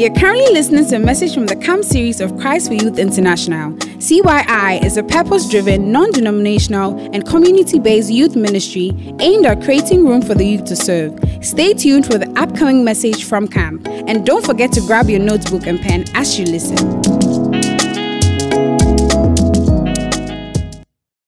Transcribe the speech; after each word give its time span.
You're 0.00 0.14
currently 0.14 0.50
listening 0.54 0.86
to 0.86 0.96
a 0.96 0.98
message 0.98 1.34
from 1.34 1.44
the 1.44 1.56
CAMP 1.56 1.84
series 1.84 2.22
of 2.22 2.34
Christ 2.38 2.68
for 2.68 2.72
Youth 2.72 2.98
International. 2.98 3.72
CYI 3.98 4.82
is 4.82 4.96
a 4.96 5.02
purpose 5.02 5.46
driven, 5.46 5.92
non 5.92 6.10
denominational, 6.10 6.98
and 7.12 7.26
community 7.26 7.78
based 7.78 8.10
youth 8.10 8.34
ministry 8.34 8.92
aimed 9.20 9.44
at 9.44 9.62
creating 9.62 10.06
room 10.06 10.22
for 10.22 10.34
the 10.34 10.42
youth 10.42 10.64
to 10.64 10.74
serve. 10.74 11.20
Stay 11.42 11.74
tuned 11.74 12.06
for 12.06 12.16
the 12.16 12.30
upcoming 12.40 12.82
message 12.82 13.24
from 13.24 13.46
CAMP, 13.46 13.86
and 13.88 14.24
don't 14.24 14.42
forget 14.42 14.72
to 14.72 14.80
grab 14.80 15.10
your 15.10 15.20
notebook 15.20 15.66
and 15.66 15.78
pen 15.78 16.06
as 16.14 16.38
you 16.38 16.46
listen. 16.46 16.78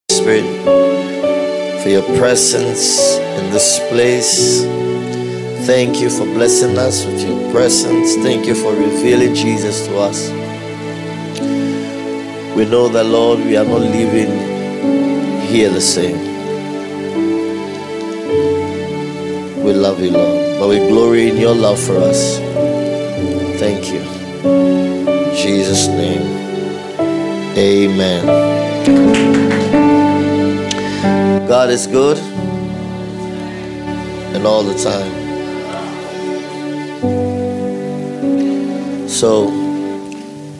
Spirit, 0.09 1.83
for 1.83 1.89
your 1.89 2.17
presence 2.17 3.17
in 3.17 3.51
this 3.51 3.77
place. 3.89 4.92
Thank 5.65 6.01
you 6.01 6.09
for 6.09 6.25
blessing 6.25 6.77
us 6.77 7.05
with 7.05 7.21
your 7.25 7.49
presence. 7.53 8.15
Thank 8.15 8.45
you 8.45 8.53
for 8.53 8.73
revealing 8.73 9.33
Jesus 9.33 9.87
to 9.87 9.97
us. 9.97 10.29
We 12.53 12.65
know 12.65 12.89
that, 12.89 13.05
Lord, 13.05 13.39
we 13.39 13.55
are 13.55 13.63
not 13.63 13.79
living 13.79 14.29
here 15.47 15.69
the 15.69 15.79
same. 15.79 16.19
We 19.63 19.71
love 19.71 20.01
you, 20.01 20.11
Lord, 20.11 20.59
but 20.59 20.67
we 20.67 20.79
glory 20.79 21.29
in 21.29 21.37
your 21.37 21.55
love 21.55 21.79
for 21.79 21.95
us. 21.95 22.39
Thank 23.57 23.87
you. 23.87 24.01
In 24.43 25.33
Jesus' 25.33 25.87
name, 25.87 26.27
amen. 27.57 28.27
God 31.47 31.69
is 31.69 31.87
good 31.87 32.17
and 34.35 34.45
all 34.45 34.63
the 34.63 34.75
time. 34.83 35.22
So, 39.23 39.45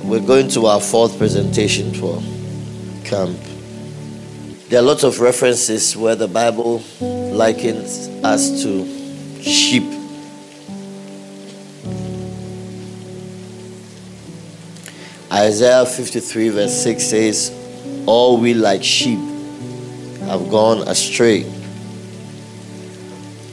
we're 0.05 0.25
going 0.25 0.47
to 0.51 0.67
our 0.67 0.79
fourth 0.79 1.17
presentation 1.17 1.93
for 1.93 2.23
camp. 3.03 3.37
There 4.69 4.79
are 4.79 4.81
lots 4.81 5.03
of 5.03 5.19
references 5.19 5.97
where 5.97 6.15
the 6.15 6.29
Bible 6.29 6.81
likens 7.01 8.07
us 8.23 8.63
to 8.63 9.41
sheep. 9.41 9.83
Isaiah 15.29 15.85
53, 15.85 16.47
verse 16.47 16.83
6 16.83 17.03
says, 17.03 18.03
All 18.05 18.37
we 18.37 18.53
like 18.53 18.81
sheep 18.81 19.19
have 20.21 20.49
gone 20.49 20.87
astray. 20.87 21.43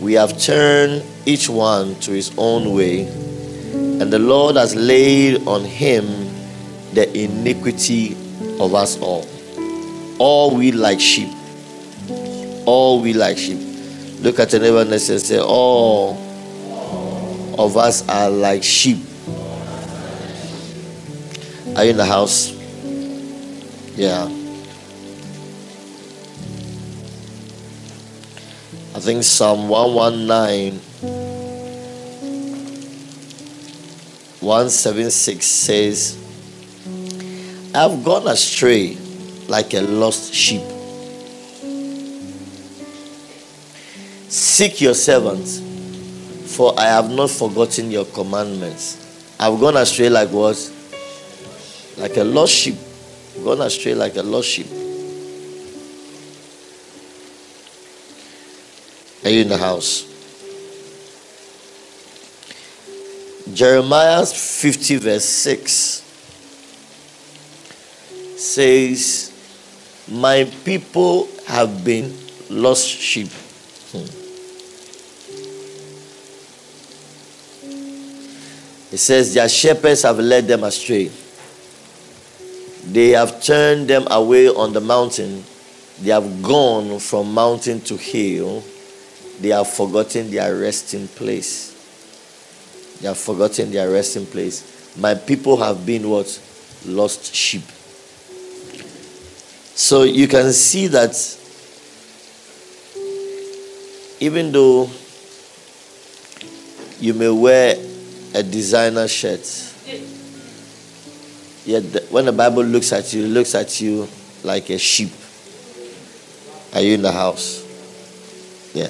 We 0.00 0.12
have 0.12 0.40
turned 0.40 1.02
each 1.26 1.48
one 1.48 1.96
to 2.02 2.12
his 2.12 2.32
own 2.38 2.72
way, 2.76 3.12
and 4.00 4.10
the 4.10 4.18
Lord 4.18 4.56
has 4.56 4.74
laid 4.74 5.46
on 5.46 5.62
him 5.62 6.06
the 6.94 7.06
iniquity 7.16 8.12
of 8.58 8.74
us 8.74 8.98
all. 9.00 9.26
All 10.18 10.56
we 10.56 10.72
like 10.72 10.98
sheep. 10.98 11.28
All 12.66 13.00
we 13.02 13.12
like 13.12 13.36
sheep. 13.36 13.58
Look 14.20 14.38
at 14.38 14.50
the 14.50 14.58
neighbor 14.58 14.80
and 14.80 15.00
say, 15.00 15.38
All 15.38 16.12
of 17.58 17.76
us 17.76 18.06
are 18.08 18.30
like 18.30 18.62
sheep. 18.62 18.98
Are 21.76 21.84
you 21.84 21.90
in 21.90 21.96
the 21.98 22.04
house? 22.04 22.52
Yeah. 23.96 24.24
I 28.94 28.98
think 28.98 29.24
Psalm 29.24 29.68
119, 29.68 30.80
176 34.40 35.44
says, 35.44 36.16
I've 37.74 38.02
gone 38.02 38.26
astray 38.26 38.96
like 39.48 39.74
a 39.74 39.82
lost 39.82 40.32
sheep. 40.32 40.62
Seek 44.30 44.80
your 44.80 44.94
servants, 44.94 45.60
for 46.56 46.72
I 46.78 46.86
have 46.86 47.10
not 47.10 47.30
forgotten 47.30 47.90
your 47.90 48.06
commandments. 48.06 49.36
I've 49.38 49.60
gone 49.60 49.76
astray 49.76 50.08
like 50.08 50.30
what? 50.30 50.56
Like 51.98 52.16
a 52.16 52.24
lost 52.24 52.52
sheep. 52.52 52.76
Gone 53.44 53.60
astray 53.60 53.94
like 53.94 54.16
a 54.16 54.22
lost 54.22 54.48
sheep. 54.48 54.66
Are 59.22 59.30
you 59.30 59.42
in 59.42 59.48
the 59.48 59.58
house? 59.58 60.09
Jeremiah 63.54 64.24
50, 64.26 64.96
verse 64.96 65.24
6 65.24 66.04
says, 68.36 69.32
My 70.10 70.44
people 70.64 71.28
have 71.46 71.84
been 71.84 72.14
lost 72.48 72.86
sheep. 72.86 73.28
Hmm. 73.92 74.06
It 78.92 78.98
says, 78.98 79.34
Their 79.34 79.48
shepherds 79.48 80.02
have 80.02 80.18
led 80.18 80.46
them 80.48 80.64
astray. 80.64 81.10
They 82.84 83.10
have 83.10 83.42
turned 83.42 83.88
them 83.88 84.06
away 84.10 84.48
on 84.48 84.72
the 84.72 84.80
mountain. 84.80 85.44
They 86.00 86.10
have 86.10 86.42
gone 86.42 86.98
from 86.98 87.32
mountain 87.32 87.80
to 87.82 87.96
hill. 87.96 88.64
They 89.40 89.50
have 89.50 89.68
forgotten 89.68 90.30
their 90.30 90.56
resting 90.56 91.06
place. 91.08 91.69
They 93.00 93.08
have 93.08 93.18
forgotten 93.18 93.70
their 93.70 93.90
resting 93.90 94.26
place. 94.26 94.96
My 94.98 95.14
people 95.14 95.56
have 95.56 95.86
been 95.86 96.08
what? 96.08 96.40
Lost 96.86 97.34
sheep. 97.34 97.62
So 99.74 100.02
you 100.02 100.28
can 100.28 100.52
see 100.52 100.88
that 100.88 101.14
even 104.20 104.52
though 104.52 104.90
you 107.00 107.14
may 107.14 107.30
wear 107.30 107.76
a 108.34 108.42
designer 108.42 109.08
shirt, 109.08 109.40
yet 111.64 111.82
when 112.10 112.26
the 112.26 112.32
Bible 112.32 112.62
looks 112.64 112.92
at 112.92 113.12
you, 113.14 113.24
it 113.24 113.28
looks 113.28 113.54
at 113.54 113.80
you 113.80 114.06
like 114.44 114.68
a 114.68 114.78
sheep. 114.78 115.10
Are 116.74 116.80
you 116.82 116.94
in 116.94 117.02
the 117.02 117.12
house? 117.12 117.64
Yeah. 118.74 118.88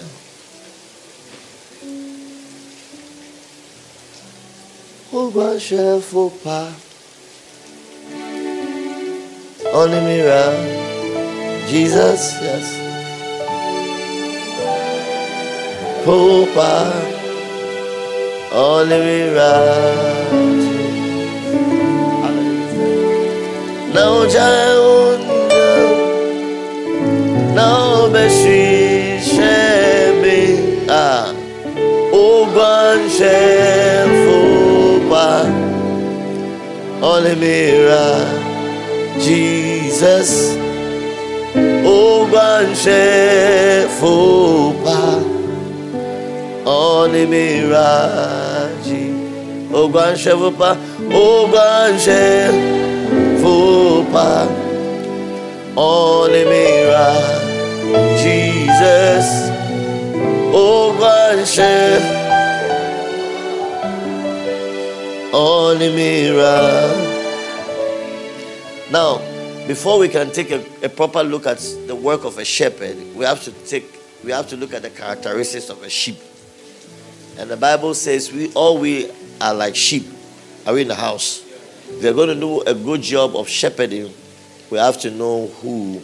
Ogbanṣẹ́fò 5.13 6.23
pa 6.45 6.61
Onimira 9.81 10.43
Jesus 11.69 12.23
yes. 12.45 12.69
Popa 16.05 16.73
Onimira 18.55 19.53
Não 23.95 24.15
já 24.31 24.51
Não 27.57 28.11
beshi 28.13 29.19
shemi 29.31 30.41
ah. 30.89 31.35
Ogbanṣẹ́fò 32.13 33.69
pa 34.05 34.10
Onimira 37.03 38.07
Jesus. 39.19 40.31
Ogbanṣẹ́fò 42.81 44.15
pa 44.85 45.01
Onimira 46.71 47.91
Ogbanṣẹ́fò 49.81 50.49
pa 50.59 50.71
Ogbanṣẹ́fò 51.25 52.65
pa 54.13 54.29
Onimira 55.77 57.09
Jesus 58.21 59.29
Only 65.33 65.95
mirror. 65.95 67.21
Now, 68.91 69.19
before 69.69 70.01
we 70.01 70.09
can 70.09 70.33
take 70.33 70.51
a, 70.51 70.65
a, 70.83 70.89
proper 70.89 71.23
look 71.23 71.47
at 71.47 71.59
the 71.87 71.95
work 71.95 72.25
of 72.25 72.39
a 72.39 72.45
shepherd, 72.45 72.97
we 73.15 73.25
have 73.25 73.41
to 73.45 73.53
take 73.53 73.85
we 74.25 74.33
have 74.33 74.49
to 74.49 74.57
look 74.57 74.75
at 74.75 74.83
the 74.83 74.91
characteristics 74.91 75.71
of 75.71 75.83
a 75.85 75.89
sheep. 75.89 76.19
And 77.39 77.49
the 77.49 77.57
Bible 77.57 77.95
says 77.95 78.33
we 78.33 78.53
all 78.55 78.79
we 78.79 79.09
are 79.41 79.55
like 79.55 79.77
sheep. 79.77 80.07
Are 80.67 80.75
we 80.75 80.83
in 80.83 80.89
the 80.89 80.97
house? 80.97 81.47
If 81.89 82.03
we 82.03 82.09
are 82.09 82.13
going 82.13 82.29
to 82.31 82.35
do 82.35 82.63
a 82.63 82.75
good 82.75 83.03
job 83.03 83.37
of 83.37 83.49
shepherding, 83.49 84.13
we 84.69 84.79
have 84.79 84.99
to 85.03 85.13
know 85.13 85.47
who 85.63 86.03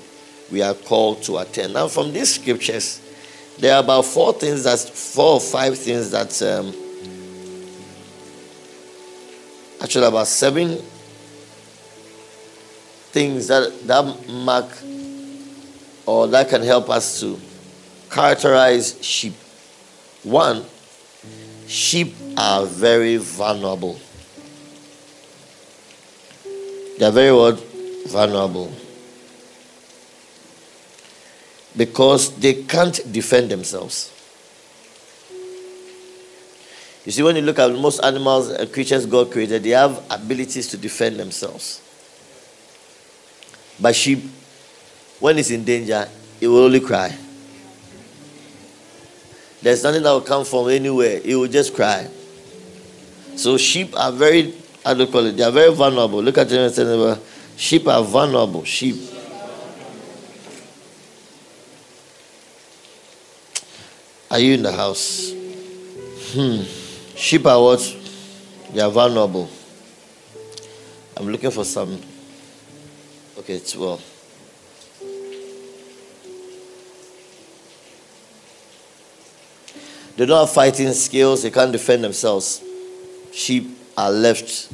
we 0.52 0.62
are 0.62 0.75
called 0.75 1.25
to 1.25 1.38
attend. 1.38 1.75
Now, 1.75 1.88
from 1.88 2.12
these 2.12 2.37
scriptures, 2.37 3.00
there 3.58 3.75
are 3.75 3.82
about 3.82 4.05
four 4.05 4.32
things 4.34 4.62
that 4.62 4.79
four 4.79 5.34
or 5.34 5.40
five 5.40 5.76
things 5.76 6.12
that 6.12 6.40
um, 6.43 6.72
actually 9.82 10.06
about 10.06 10.26
seven 10.26 10.78
things 13.12 13.49
that, 13.49 13.73
that 13.87 14.28
mark 14.28 14.67
or 16.06 16.28
that 16.28 16.49
can 16.49 16.62
help 16.62 16.88
us 16.88 17.20
to 17.20 17.38
characterize 18.11 19.02
sheep. 19.05 19.34
One, 20.23 20.64
sheep 21.67 22.14
are 22.37 22.64
very 22.67 23.17
vulnerable. 23.17 23.99
They 26.99 27.06
are 27.06 27.12
very 27.12 27.32
what? 27.32 27.62
Vulnerable. 28.08 28.72
Because 31.76 32.34
they 32.37 32.62
can't 32.62 33.00
defend 33.12 33.50
themselves. 33.50 34.15
You 37.06 37.12
see, 37.12 37.23
when 37.23 37.37
you 37.37 37.43
look 37.43 37.61
at 37.61 37.70
most 37.70 38.00
animals 38.00 38.50
and 38.50 38.70
creatures 38.73 39.06
God 39.06 39.31
created, 39.31 39.62
they 39.62 39.70
have 39.70 40.03
abilities 40.11 40.67
to 40.69 40.76
defend 40.76 41.20
themselves. 41.20 41.81
But 43.81 43.94
sheep, 43.94 44.25
when 45.20 45.38
it's 45.38 45.50
in 45.50 45.64
danger, 45.64 46.08
it 46.41 46.49
will 46.49 46.64
only 46.64 46.81
cry. 46.81 47.17
There's 49.62 49.85
nothing 49.85 50.03
that 50.03 50.11
will 50.11 50.20
come 50.20 50.44
from 50.44 50.69
anywhere. 50.69 51.20
It 51.25 51.37
will 51.37 51.47
just 51.47 51.76
cry. 51.76 52.08
So 53.37 53.56
sheep 53.56 53.97
are 53.97 54.11
very, 54.11 54.53
how 54.85 54.94
do 54.94 55.05
you 55.05 55.06
call 55.06 55.26
it? 55.26 55.37
They 55.37 55.44
are 55.44 55.53
very 55.53 55.73
vulnerable. 55.73 56.20
Look 56.20 56.38
at 56.38 56.49
them 56.49 57.20
sheep 57.56 57.87
are 57.87 58.03
vulnerable. 58.03 58.64
Sheep. 58.64 58.97
Are 64.29 64.41
you 64.41 64.55
in 64.55 64.62
the 64.64 64.73
house? 64.73 65.32
Hmm. 66.32 66.85
Sheep 67.16 67.46
are 67.46 67.60
what? 67.62 67.96
They 68.72 68.80
are 68.80 68.90
vulnerable. 68.90 69.48
I'm 71.16 71.28
looking 71.28 71.50
for 71.50 71.64
some. 71.64 71.98
Okay, 73.38 73.54
it's 73.54 73.74
well. 73.74 74.00
They 80.16 80.24
don't 80.24 80.38
have 80.40 80.50
fighting 80.50 80.92
skills, 80.92 81.42
they 81.42 81.50
can't 81.50 81.72
defend 81.72 82.04
themselves. 82.04 82.62
Sheep 83.32 83.66
are 83.96 84.10
left 84.10 84.72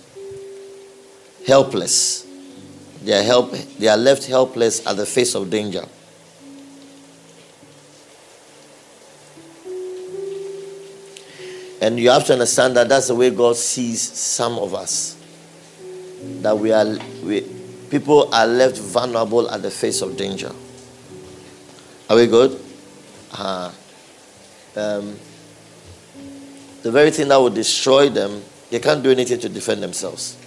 helpless. 1.47 2.27
They 3.03 3.19
are, 3.19 3.23
help, 3.23 3.53
they 3.53 3.89
are 3.89 3.97
left 3.97 4.27
helpless 4.27 4.87
at 4.87 4.97
the 4.97 5.07
face 5.07 5.35
of 5.35 5.49
danger. 5.51 5.85
And 11.83 11.99
you 11.99 12.11
have 12.11 12.25
to 12.27 12.33
understand 12.35 12.77
that 12.77 12.89
that's 12.89 13.09
the 13.09 13.15
way 13.17 13.31
God 13.31 13.57
sees 13.57 14.01
some 14.01 14.57
of 14.57 14.73
us. 14.73 15.17
That 16.41 16.57
we 16.57 16.71
are, 16.71 16.87
we, 17.25 17.41
people 17.91 18.33
are 18.33 18.47
left 18.47 18.79
vulnerable 18.79 19.51
at 19.51 19.63
the 19.63 19.71
face 19.73 20.01
of 20.01 20.17
danger. 20.17 20.53
Are 22.09 22.15
we 22.15 22.29
good? 22.29 22.61
Uh, 23.33 23.73
um, 24.77 25.19
the 26.83 26.93
very 26.93 27.11
thing 27.11 27.27
that 27.27 27.41
would 27.41 27.55
destroy 27.55 28.09
them, 28.09 28.45
they 28.71 28.79
can't 28.79 29.03
do 29.03 29.11
anything 29.11 29.41
to 29.41 29.49
defend 29.49 29.83
themselves. 29.83 30.39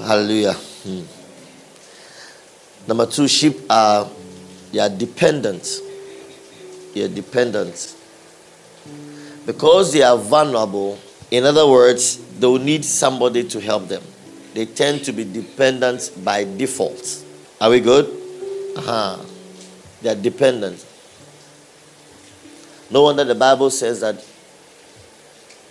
Hallelujah. 0.00 0.54
Hmm. 0.54 1.02
Number 2.86 3.04
two, 3.04 3.28
sheep 3.28 3.58
are 3.68 4.08
they 4.72 4.78
are 4.78 4.88
dependent 4.88 5.82
they 6.98 7.04
are 7.04 7.14
dependent. 7.14 7.94
Because 9.46 9.92
they 9.92 10.02
are 10.02 10.18
vulnerable, 10.18 10.98
in 11.30 11.44
other 11.44 11.66
words, 11.66 12.18
they 12.38 12.46
will 12.46 12.58
need 12.58 12.84
somebody 12.84 13.44
to 13.44 13.60
help 13.60 13.86
them. 13.86 14.02
They 14.54 14.66
tend 14.66 15.04
to 15.04 15.12
be 15.12 15.24
dependent 15.24 16.10
by 16.24 16.42
default. 16.42 17.24
Are 17.60 17.70
we 17.70 17.80
good? 17.80 18.06
Uh-huh. 18.76 19.24
They 20.02 20.10
are 20.10 20.16
dependent. 20.16 20.84
No 22.90 23.04
wonder 23.04 23.22
the 23.22 23.34
Bible 23.34 23.70
says 23.70 24.00
that 24.00 24.24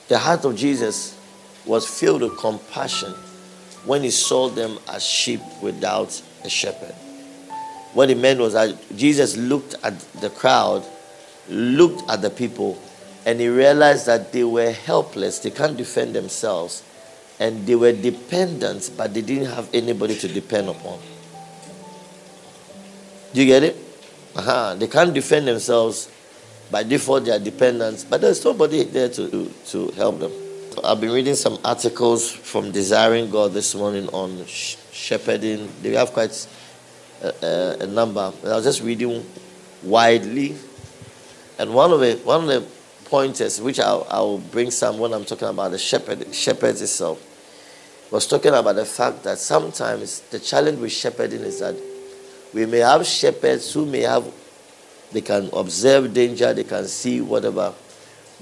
the 0.08 0.18
heart 0.18 0.46
of 0.46 0.56
Jesus 0.56 1.18
was 1.66 1.86
filled 1.86 2.22
with 2.22 2.38
compassion 2.38 3.14
when 3.86 4.04
he 4.04 4.12
saw 4.12 4.48
them 4.48 4.80
as 4.88 5.04
sheep 5.04 5.42
without 5.62 6.22
a 6.46 6.50
shepherd. 6.50 6.96
What 7.94 8.10
he 8.10 8.16
meant 8.16 8.40
was 8.40 8.54
that 8.54 8.78
Jesus 8.96 9.36
looked 9.36 9.76
at 9.84 10.00
the 10.22 10.30
crowd 10.30 10.86
looked 11.50 12.10
at 12.10 12.22
the 12.22 12.30
people 12.30 12.78
and 13.26 13.40
he 13.40 13.50
realized 13.50 14.06
that 14.06 14.32
they 14.32 14.44
were 14.44 14.72
helpless, 14.72 15.40
they 15.40 15.50
can't 15.50 15.76
defend 15.76 16.16
themselves, 16.16 16.82
and 17.40 17.68
they 17.68 17.76
were 17.76 17.92
dependent, 17.92 18.90
but 18.96 19.14
they 19.14 19.22
didn't 19.22 19.48
have 19.52 19.70
anybody 19.74 20.16
to 20.16 20.28
depend 20.30 20.70
upon. 20.70 20.98
Do 23.34 23.42
you 23.42 23.46
get 23.46 23.64
it? 23.64 23.76
Uh-huh. 24.34 24.76
They 24.76 24.88
can't 24.88 25.14
defend 25.14 25.48
themselves. 25.48 26.10
By 26.72 26.84
default, 26.84 27.26
they 27.26 27.32
are 27.32 27.40
dependent, 27.40 28.06
but 28.10 28.22
there's 28.22 28.44
nobody 28.46 28.84
there 28.84 29.10
to, 29.10 29.52
to 29.68 29.88
help 29.92 30.20
them. 30.20 30.32
I've 30.84 31.02
been 31.02 31.12
reading 31.12 31.36
some 31.36 31.58
articles 31.66 32.32
from 32.32 32.72
Desiring 32.72 33.30
God 33.30 33.52
this 33.52 33.74
morning 33.74 34.08
on 34.10 34.46
shepherding. 34.46 35.70
They 35.82 35.94
have 35.96 36.12
quite 36.14 36.48
a, 37.22 37.34
a, 37.46 37.84
a 37.84 37.88
number. 37.88 38.32
I 38.44 38.56
was 38.56 38.64
just 38.64 38.84
reading 38.84 39.26
widely 39.84 40.56
and 41.60 41.74
one 41.74 41.92
of 41.92 42.00
the 42.00 42.16
one 42.24 42.42
of 42.44 42.48
the 42.48 42.68
pointers, 43.06 43.62
which 43.62 43.80
I'll, 43.80 44.06
I'll 44.10 44.38
bring 44.38 44.70
some 44.70 45.00
when 45.00 45.14
I'm 45.14 45.26
talking 45.26 45.48
about 45.48 45.72
the 45.72 45.78
shepherd, 45.78 46.34
shepherds 46.34 46.82
itself, 46.82 47.24
was 48.12 48.28
talking 48.28 48.54
about 48.54 48.76
the 48.76 48.86
fact 48.86 49.24
that 49.24 49.38
sometimes 49.38 50.22
the 50.30 50.40
challenge 50.40 50.80
with 50.80 50.92
shepherding 50.92 51.42
is 51.42 51.60
that 51.60 51.76
we 52.54 52.66
may 52.66 52.80
have 52.80 53.06
shepherds 53.06 53.74
who 53.74 53.86
may 53.86 54.02
have, 54.02 54.26
they 55.12 55.22
can 55.22 55.50
observe 55.54 56.14
danger, 56.14 56.54
they 56.54 56.64
can 56.64 56.86
see 56.86 57.22
whatever, 57.22 57.74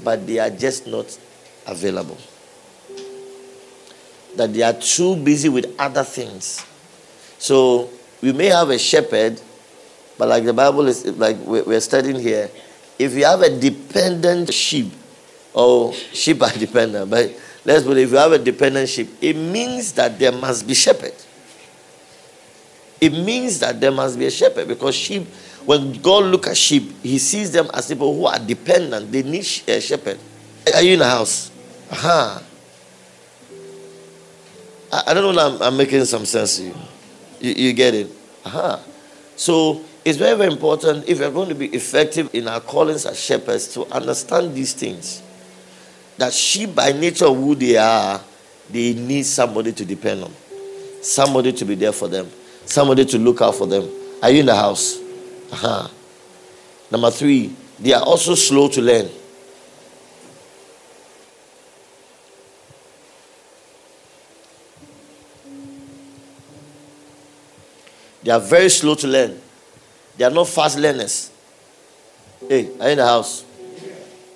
but 0.04 0.26
they 0.26 0.40
are 0.40 0.50
just 0.50 0.88
not 0.88 1.18
available. 1.68 2.18
That 4.36 4.54
they 4.54 4.64
are 4.64 4.74
too 4.74 5.16
busy 5.16 5.50
with 5.50 5.74
other 5.80 6.04
things. 6.04 6.66
So 7.38 7.90
we 8.22 8.34
may 8.34 8.48
have 8.48 8.70
a 8.70 8.78
shepherd, 8.78 9.42
but 10.18 10.28
like 10.28 10.44
the 10.44 10.54
Bible 10.54 10.88
is, 10.88 11.06
like 11.18 11.38
we're 11.40 11.80
studying 11.80 12.20
here, 12.20 12.50
if 12.98 13.14
you 13.14 13.26
have 13.26 13.42
a 13.42 13.50
dependent 13.50 14.54
sheep, 14.54 14.92
or 15.54 15.94
sheep 15.94 16.42
are 16.42 16.52
dependent, 16.52 17.10
but 17.10 17.32
let's 17.64 17.84
put 17.84 17.98
if 17.98 18.12
you 18.12 18.18
have 18.18 18.32
a 18.32 18.40
dependent 18.40 18.90
sheep, 18.90 19.10
it 19.22 19.36
means 19.36 19.92
that 19.94 20.18
there 20.20 20.32
must 20.32 20.68
be 20.68 20.74
shepherd. 20.74 21.14
It 23.02 23.12
means 23.12 23.60
that 23.60 23.80
there 23.80 23.92
must 23.92 24.18
be 24.18 24.26
a 24.26 24.32
shepherd 24.32 24.68
because 24.68 24.96
sheep, 24.96 25.28
when 25.66 25.94
God 26.02 26.26
look 26.26 26.48
at 26.48 26.58
sheep, 26.58 26.92
He 27.04 27.18
sees 27.18 27.52
them 27.52 27.70
as 27.74 27.88
people 27.88 28.16
who 28.16 28.26
are 28.26 28.40
dependent. 28.40 29.12
They 29.12 29.24
need 29.24 29.46
a 29.68 29.78
eh, 29.78 29.80
shepherd. 29.80 30.18
Are 30.74 30.82
you 30.82 30.94
in 30.94 31.00
the 31.00 31.10
house? 31.10 31.52
Aha. 31.92 32.42
I, 34.92 35.04
I 35.08 35.14
don't 35.14 35.36
know. 35.36 35.56
I'm, 35.56 35.62
I'm 35.62 35.78
making 35.78 36.06
some 36.06 36.26
sense 36.26 36.58
to 36.58 36.64
you. 36.64 36.76
You, 37.42 37.52
you 37.52 37.74
get 37.74 37.94
it? 37.94 38.10
Aha. 38.46 38.82
So 39.36 39.84
it's 40.06 40.20
very, 40.20 40.38
very 40.38 40.52
important 40.54 41.10
if 41.10 41.20
we're 41.20 41.32
going 41.32 41.50
to 41.50 41.56
be 41.56 41.66
effective 41.66 42.30
in 42.36 42.48
our 42.48 42.62
callings 42.62 43.08
as 43.08 43.20
shepherds 43.20 43.68
to 43.74 43.86
understand 43.92 44.54
these 44.54 44.72
things. 44.74 45.24
That 46.18 46.32
sheep, 46.32 46.76
by 46.76 46.92
nature 46.92 47.26
of 47.26 47.36
who 47.36 47.56
they 47.56 47.76
are, 47.76 48.22
they 48.70 48.94
need 48.94 49.24
somebody 49.24 49.74
to 49.74 49.84
depend 49.84 50.24
on, 50.24 50.32
somebody 51.02 51.52
to 51.54 51.66
be 51.66 51.74
there 51.74 51.92
for 51.92 52.08
them, 52.08 52.30
somebody 52.66 53.04
to 53.06 53.18
look 53.18 53.42
out 53.42 53.56
for 53.56 53.66
them. 53.66 53.90
Are 54.22 54.30
you 54.30 54.42
in 54.42 54.46
the 54.46 54.56
house? 54.56 55.00
Uh-huh. 55.52 55.88
Number 56.92 57.10
three, 57.10 57.56
they 57.80 57.94
are 57.94 58.04
also 58.04 58.36
slow 58.36 58.68
to 58.70 58.82
learn. 58.82 59.10
They 68.22 68.32
are 68.32 68.40
very 68.40 68.70
slow 68.70 68.94
to 68.96 69.08
learn. 69.08 69.42
They 70.18 70.26
are 70.26 70.32
not 70.32 70.48
fast 70.48 70.78
learners. 70.78 71.32
Hey, 72.48 72.70
are 72.80 72.86
you 72.86 72.92
in 72.92 72.98
the 72.98 73.06
house? 73.06 73.44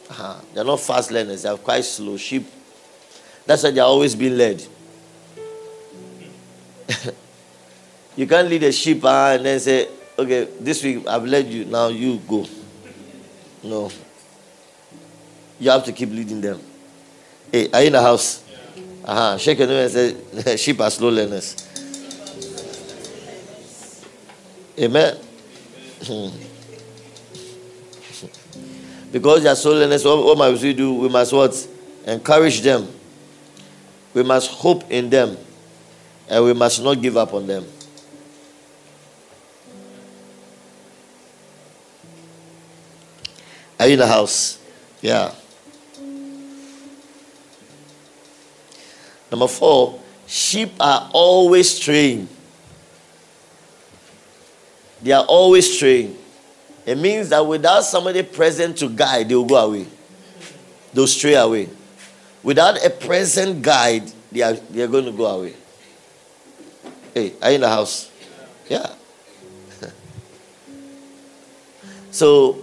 Uh-huh. 0.09 0.35
They 0.53 0.61
are 0.61 0.65
not 0.65 0.79
fast 0.79 1.11
learners. 1.11 1.43
They 1.43 1.49
are 1.49 1.57
quite 1.57 1.85
slow 1.85 2.17
sheep. 2.17 2.45
That's 3.45 3.63
why 3.63 3.71
they 3.71 3.79
are 3.79 3.87
always 3.87 4.15
being 4.15 4.37
led. 4.37 4.65
you 8.15 8.27
can't 8.27 8.49
lead 8.49 8.63
a 8.63 8.71
sheep 8.71 9.03
uh, 9.05 9.33
and 9.35 9.45
then 9.45 9.59
say, 9.59 9.87
okay, 10.17 10.47
this 10.59 10.83
week 10.83 11.07
I've 11.07 11.25
led 11.25 11.47
you, 11.47 11.65
now 11.65 11.87
you 11.87 12.17
go. 12.27 12.45
No. 13.63 13.91
You 15.59 15.69
have 15.69 15.83
to 15.85 15.91
keep 15.91 16.09
leading 16.09 16.41
them. 16.41 16.59
Hey, 17.51 17.69
are 17.71 17.81
you 17.81 17.87
in 17.87 17.93
the 17.93 18.01
house? 18.01 18.43
Uh-huh. 19.05 19.37
Shake 19.37 19.59
your 19.59 19.67
nose 19.67 19.95
and 19.95 20.43
say, 20.43 20.57
sheep 20.57 20.79
are 20.81 20.89
slow 20.89 21.09
learners. 21.09 21.55
Amen. 24.79 25.28
Hmm. 26.01 26.29
because 29.11 29.43
they 29.43 29.49
are 29.49 29.55
so 29.55 29.71
learned, 29.71 30.01
what, 30.03 30.23
what 30.25 30.37
must 30.37 30.63
we 30.63 30.73
do? 30.73 30.93
We 30.93 31.09
must 31.09 31.33
what? 31.33 31.67
encourage 32.05 32.61
them. 32.61 32.87
We 34.13 34.23
must 34.23 34.51
hope 34.51 34.89
in 34.89 35.09
them. 35.09 35.37
And 36.29 36.45
we 36.45 36.53
must 36.53 36.83
not 36.83 37.01
give 37.01 37.17
up 37.17 37.33
on 37.33 37.47
them. 37.47 37.65
Are 43.79 43.87
you 43.87 43.93
in 43.93 43.99
the 43.99 44.07
house? 44.07 44.59
Yeah. 45.01 45.33
Number 49.31 49.47
four, 49.47 50.01
sheep 50.27 50.71
are 50.79 51.09
always 51.13 51.75
straying. 51.77 52.27
They 55.01 55.11
are 55.11 55.23
always 55.25 55.73
straying. 55.75 56.17
It 56.85 56.97
means 56.97 57.29
that 57.29 57.45
without 57.45 57.81
somebody 57.81 58.23
present 58.23 58.77
to 58.79 58.89
guide, 58.89 59.29
they 59.29 59.35
will 59.35 59.45
go 59.45 59.55
away. 59.55 59.85
They'll 60.93 61.07
stray 61.07 61.35
away. 61.35 61.69
Without 62.41 62.83
a 62.83 62.89
present 62.89 63.61
guide, 63.61 64.11
they 64.31 64.41
are, 64.41 64.53
they 64.53 64.81
are 64.81 64.87
going 64.87 65.05
to 65.05 65.11
go 65.11 65.25
away. 65.25 65.53
Hey, 67.13 67.33
are 67.41 67.49
you 67.49 67.55
in 67.55 67.61
the 67.61 67.69
house? 67.69 68.11
Yeah. 68.67 68.93
so, 72.11 72.59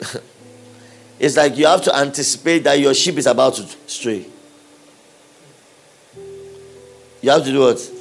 it's 1.18 1.36
like 1.36 1.56
you 1.56 1.66
have 1.66 1.82
to 1.82 1.94
anticipate 1.94 2.64
that 2.64 2.78
your 2.78 2.94
sheep 2.94 3.16
is 3.18 3.26
about 3.26 3.54
to 3.54 3.68
stray. 3.86 4.26
You 7.22 7.30
have 7.30 7.44
to 7.44 7.52
do 7.52 7.60
what? 7.60 7.95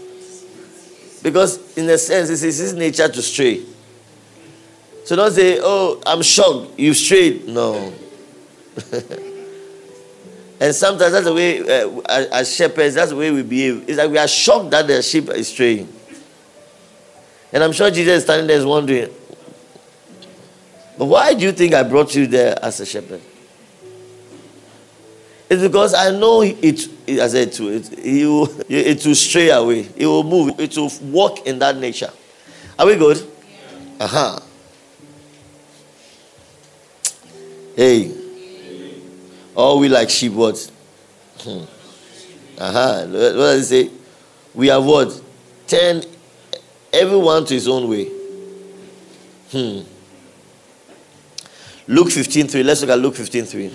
Because, 1.25 1.75
in 1.75 1.89
a 1.89 1.97
sense, 1.97 2.29
it's 2.29 2.43
his 2.43 2.75
nature 2.75 3.07
to 3.07 3.19
stray. 3.19 3.63
So 5.05 5.15
don't 5.15 5.31
say, 5.31 5.57
oh, 5.59 5.99
I'm 6.05 6.21
shocked, 6.21 6.77
you've 6.77 6.95
strayed. 6.95 7.47
No. 7.47 7.91
and 10.59 10.75
sometimes 10.75 11.13
that's 11.13 11.25
the 11.25 11.33
way, 11.33 11.61
uh, 11.61 11.99
as 12.31 12.55
shepherds, 12.55 12.93
that's 12.93 13.09
the 13.09 13.15
way 13.15 13.31
we 13.31 13.41
behave. 13.41 13.89
It's 13.89 13.97
like 13.97 14.11
we 14.11 14.19
are 14.19 14.27
shocked 14.27 14.69
that 14.69 14.85
the 14.85 15.01
sheep 15.01 15.27
is 15.29 15.47
straying. 15.47 15.91
And 17.51 17.63
I'm 17.63 17.71
sure 17.71 17.89
Jesus 17.89 18.17
is 18.17 18.23
standing 18.25 18.45
there 18.45 18.57
is 18.57 18.65
wondering, 18.65 19.09
but 20.95 21.05
why 21.05 21.33
do 21.33 21.43
you 21.43 21.53
think 21.53 21.73
I 21.73 21.81
brought 21.81 22.13
you 22.13 22.27
there 22.27 22.55
as 22.63 22.79
a 22.81 22.85
shepherd? 22.85 23.21
It's 25.49 25.61
because 25.61 25.93
I 25.93 26.11
know 26.11 26.41
it, 26.41 26.89
it 27.07 27.19
I 27.19 27.27
said 27.27 27.53
to 27.53 27.69
it, 27.69 27.91
it 27.99 28.25
will, 28.25 28.49
it 28.67 29.05
will 29.05 29.15
stray 29.15 29.49
away. 29.49 29.87
It 29.95 30.05
will 30.07 30.23
move. 30.23 30.59
It 30.59 30.75
will 30.75 30.91
walk 31.03 31.45
in 31.45 31.59
that 31.59 31.77
nature. 31.77 32.09
Are 32.79 32.85
we 32.85 32.95
good? 32.95 33.21
Uh 33.99 34.07
huh. 34.07 34.39
Hey. 37.75 38.11
All 39.55 39.79
we 39.79 39.87
like 39.87 40.09
sheep 40.09 40.33
what? 40.33 40.71
Hmm. 41.39 41.63
Uh-huh. 42.57 43.05
What 43.05 43.09
does 43.11 43.71
it 43.71 43.89
say? 43.89 43.95
We 44.53 44.67
have 44.67 44.83
what? 44.83 45.21
Ten 45.67 46.03
everyone 46.91 47.45
to 47.45 47.53
his 47.53 47.67
own 47.67 47.89
way. 47.89 48.05
Hmm. 49.51 49.81
Luke 51.87 52.07
15:3. 52.07 52.63
Let's 52.63 52.81
look 52.81 52.89
at 52.89 52.99
Luke 52.99 53.15
15:3. 53.15 53.71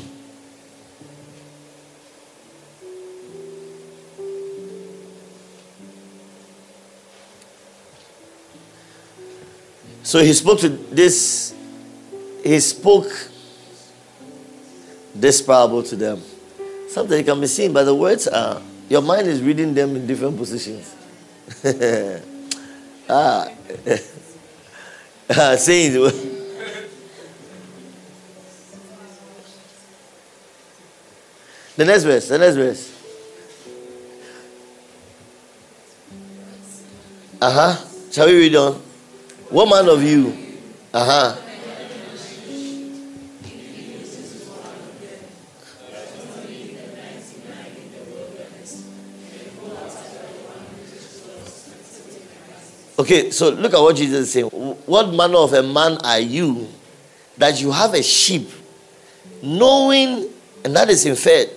So 10.10 10.18
he 10.18 10.32
spoke 10.32 10.58
to 10.58 10.68
this, 10.68 11.54
he 12.42 12.58
spoke 12.58 13.06
this 15.14 15.40
parable 15.40 15.84
to 15.84 15.94
them. 15.94 16.20
Something 16.88 17.24
can 17.24 17.40
be 17.40 17.46
seen, 17.46 17.72
but 17.72 17.84
the 17.84 17.94
words 17.94 18.26
are, 18.26 18.60
your 18.88 19.02
mind 19.02 19.28
is 19.28 19.40
reading 19.40 19.72
them 19.72 19.94
in 19.94 20.08
different 20.08 20.36
positions. 20.36 20.96
ah, 23.08 23.50
ah 25.30 25.54
saying, 25.54 25.92
the 31.76 31.84
next 31.84 32.02
verse, 32.02 32.26
the 32.26 32.36
next 32.36 32.56
verse. 32.56 32.96
Uh 37.40 37.52
huh. 37.52 37.76
Shall 38.10 38.26
we 38.26 38.36
read 38.38 38.56
on? 38.56 38.89
What 39.50 39.68
man 39.68 39.88
of 39.88 40.02
you? 40.02 40.36
Uh 40.94 41.04
huh. 41.04 41.36
Okay, 53.00 53.30
so 53.30 53.48
look 53.48 53.72
at 53.72 53.80
what 53.80 53.96
Jesus 53.96 54.28
is 54.28 54.32
saying. 54.32 54.46
What 54.46 55.12
manner 55.14 55.38
of 55.38 55.52
a 55.54 55.62
man 55.62 55.96
are 56.04 56.20
you 56.20 56.68
that 57.38 57.60
you 57.60 57.72
have 57.72 57.94
a 57.94 58.02
sheep, 58.02 58.50
knowing, 59.42 60.28
and 60.62 60.76
that 60.76 60.90
is 60.90 61.06
inferred, 61.06 61.48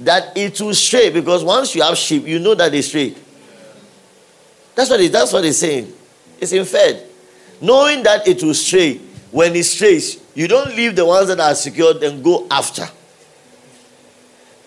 that 0.00 0.36
it 0.36 0.60
will 0.60 0.74
stray? 0.74 1.10
Because 1.10 1.42
once 1.42 1.74
you 1.74 1.82
have 1.82 1.96
sheep, 1.96 2.26
you 2.26 2.38
know 2.38 2.54
that 2.54 2.70
they 2.70 2.82
stray. 2.82 3.16
That's 4.74 4.90
what, 4.90 5.00
it, 5.00 5.10
that's 5.10 5.32
what 5.32 5.42
he's 5.44 5.58
saying. 5.58 5.92
It's 6.40 6.52
inferred. 6.52 7.02
Knowing 7.60 8.02
that 8.02 8.26
it 8.26 8.42
will 8.42 8.54
stray, 8.54 8.98
when 9.30 9.54
it 9.54 9.64
strays, 9.64 10.22
you 10.34 10.48
don't 10.48 10.74
leave 10.74 10.96
the 10.96 11.04
ones 11.04 11.28
that 11.28 11.38
are 11.38 11.54
secured 11.54 12.02
and 12.02 12.24
go 12.24 12.46
after. 12.50 12.88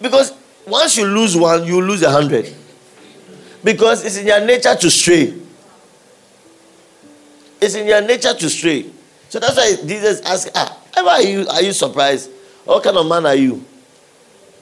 Because 0.01 0.33
once 0.67 0.97
you 0.97 1.05
lose 1.05 1.35
one, 1.35 1.65
you 1.65 1.81
lose 1.81 2.01
a 2.03 2.09
hundred. 2.11 2.53
Because 3.63 4.05
it's 4.05 4.17
in 4.17 4.27
your 4.27 4.45
nature 4.45 4.75
to 4.75 4.89
stray. 4.89 5.33
It's 7.59 7.75
in 7.75 7.87
your 7.87 8.01
nature 8.01 8.33
to 8.33 8.49
stray. 8.49 8.85
So 9.29 9.39
that's 9.39 9.55
why 9.55 9.75
Jesus 9.85 10.21
asked, 10.21 10.51
ah, 10.53 10.77
why 10.93 11.13
are 11.13 11.21
you, 11.21 11.47
are 11.47 11.61
you 11.61 11.73
surprised? 11.73 12.29
What 12.65 12.83
kind 12.83 12.97
of 12.97 13.07
man 13.07 13.25
are 13.25 13.35
you? 13.35 13.63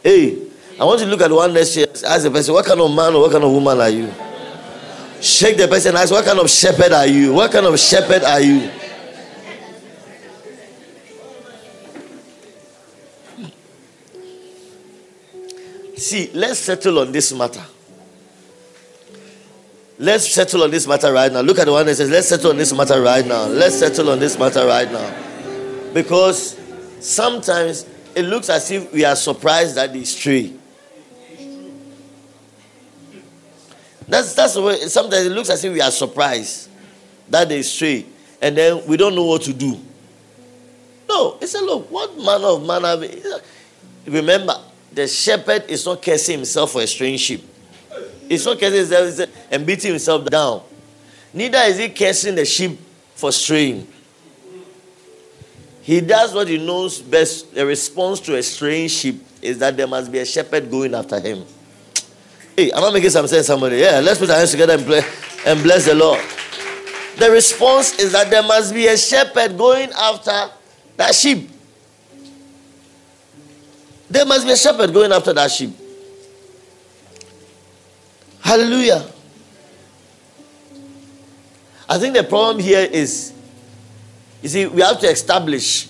Hey, 0.01 0.47
I 0.79 0.85
want 0.85 0.99
you 0.99 1.05
to 1.05 1.11
look 1.11 1.21
at 1.21 1.31
one 1.31 1.53
next 1.53 1.75
year. 1.75 1.87
Ask 1.89 2.23
the 2.23 2.31
person, 2.31 2.53
what 2.53 2.65
kind 2.65 2.79
of 2.79 2.89
man 2.95 3.13
or 3.13 3.21
what 3.21 3.31
kind 3.31 3.43
of 3.43 3.51
woman 3.51 3.79
are 3.79 3.89
you? 3.89 4.11
Shake 5.21 5.57
the 5.57 5.67
person 5.67 5.89
and 5.89 5.99
ask, 5.99 6.11
What 6.11 6.25
kind 6.25 6.39
of 6.39 6.49
shepherd 6.49 6.91
are 6.91 7.05
you? 7.05 7.33
What 7.33 7.51
kind 7.51 7.65
of 7.65 7.79
shepherd 7.79 8.23
are 8.23 8.41
you? 8.41 8.71
See, 15.95 16.31
let's 16.33 16.59
settle 16.59 16.97
on 16.99 17.11
this 17.11 17.31
matter. 17.31 17.63
Let's 19.99 20.27
settle 20.27 20.63
on 20.63 20.71
this 20.71 20.87
matter 20.87 21.13
right 21.13 21.31
now. 21.31 21.41
Look 21.41 21.59
at 21.59 21.65
the 21.65 21.71
one 21.71 21.85
that 21.85 21.95
says, 21.95 22.09
Let's 22.09 22.27
settle 22.27 22.49
on 22.49 22.57
this 22.57 22.73
matter 22.73 22.99
right 22.99 23.25
now. 23.25 23.45
Let's 23.45 23.77
settle 23.77 24.09
on 24.09 24.17
this 24.17 24.39
matter 24.39 24.65
right 24.65 24.91
now. 24.91 25.93
Because 25.93 26.59
sometimes 26.99 27.85
it 28.15 28.23
looks 28.23 28.49
as 28.49 28.71
if 28.71 28.91
we 28.91 29.05
are 29.05 29.15
surprised 29.15 29.75
that 29.75 29.93
they 29.93 30.03
stray. 30.03 30.53
That's 34.11 34.33
that's 34.33 34.55
the 34.55 34.61
way 34.61 34.75
sometimes 34.89 35.25
it 35.25 35.31
looks 35.31 35.49
as 35.49 35.63
if 35.63 35.71
we 35.71 35.79
are 35.79 35.89
surprised 35.89 36.69
that 37.29 37.47
they 37.47 37.61
stray, 37.61 38.05
and 38.41 38.57
then 38.57 38.85
we 38.85 38.97
don't 38.97 39.15
know 39.15 39.23
what 39.23 39.41
to 39.43 39.53
do. 39.53 39.79
No, 41.07 41.37
he 41.39 41.47
said, 41.47 41.61
look, 41.61 41.89
what 41.89 42.17
manner 42.17 42.47
of 42.47 42.65
man 42.67 42.83
have 42.83 43.41
Remember, 44.05 44.55
the 44.91 45.07
shepherd 45.07 45.63
is 45.69 45.85
not 45.85 46.01
cursing 46.01 46.39
himself 46.39 46.73
for 46.73 46.81
a 46.81 46.87
strange 46.87 47.21
sheep. 47.21 47.41
He's 48.27 48.45
not 48.45 48.59
cursing 48.59 48.79
himself 48.79 49.29
and 49.49 49.65
beating 49.65 49.91
himself 49.91 50.25
down. 50.25 50.63
Neither 51.33 51.59
is 51.59 51.77
he 51.77 51.87
cursing 51.87 52.35
the 52.35 52.43
sheep 52.43 52.77
for 53.15 53.31
straying. 53.31 53.87
He 55.83 56.01
does 56.01 56.33
what 56.33 56.49
he 56.49 56.57
knows 56.57 56.99
best. 56.99 57.55
The 57.55 57.65
response 57.65 58.19
to 58.21 58.35
a 58.35 58.43
strange 58.43 58.91
sheep 58.91 59.23
is 59.41 59.57
that 59.59 59.77
there 59.77 59.87
must 59.87 60.11
be 60.11 60.19
a 60.19 60.25
shepherd 60.25 60.69
going 60.69 60.93
after 60.93 61.17
him. 61.17 61.45
Hey, 62.55 62.71
am 62.71 62.83
I 62.83 62.91
making 62.91 63.09
some 63.09 63.27
sense, 63.27 63.47
somebody? 63.47 63.77
Yeah, 63.77 63.99
let's 64.03 64.19
put 64.19 64.29
our 64.29 64.37
hands 64.37 64.51
together 64.51 64.73
and, 64.73 64.85
play, 64.85 65.01
and 65.45 65.63
bless 65.63 65.85
the 65.85 65.95
Lord. 65.95 66.19
The 67.17 67.29
response 67.31 67.99
is 67.99 68.11
that 68.11 68.29
there 68.29 68.43
must 68.43 68.73
be 68.73 68.87
a 68.87 68.97
shepherd 68.97 69.57
going 69.57 69.89
after 69.97 70.49
that 70.97 71.15
sheep. 71.15 71.49
There 74.09 74.25
must 74.25 74.45
be 74.45 74.51
a 74.51 74.57
shepherd 74.57 74.93
going 74.93 75.11
after 75.11 75.33
that 75.33 75.51
sheep. 75.51 75.75
Hallelujah. 78.41 79.09
I 81.87 81.97
think 81.99 82.15
the 82.15 82.23
problem 82.23 82.59
here 82.59 82.87
is 82.91 83.33
you 84.41 84.49
see, 84.49 84.65
we 84.65 84.81
have 84.81 84.99
to 84.99 85.07
establish 85.07 85.87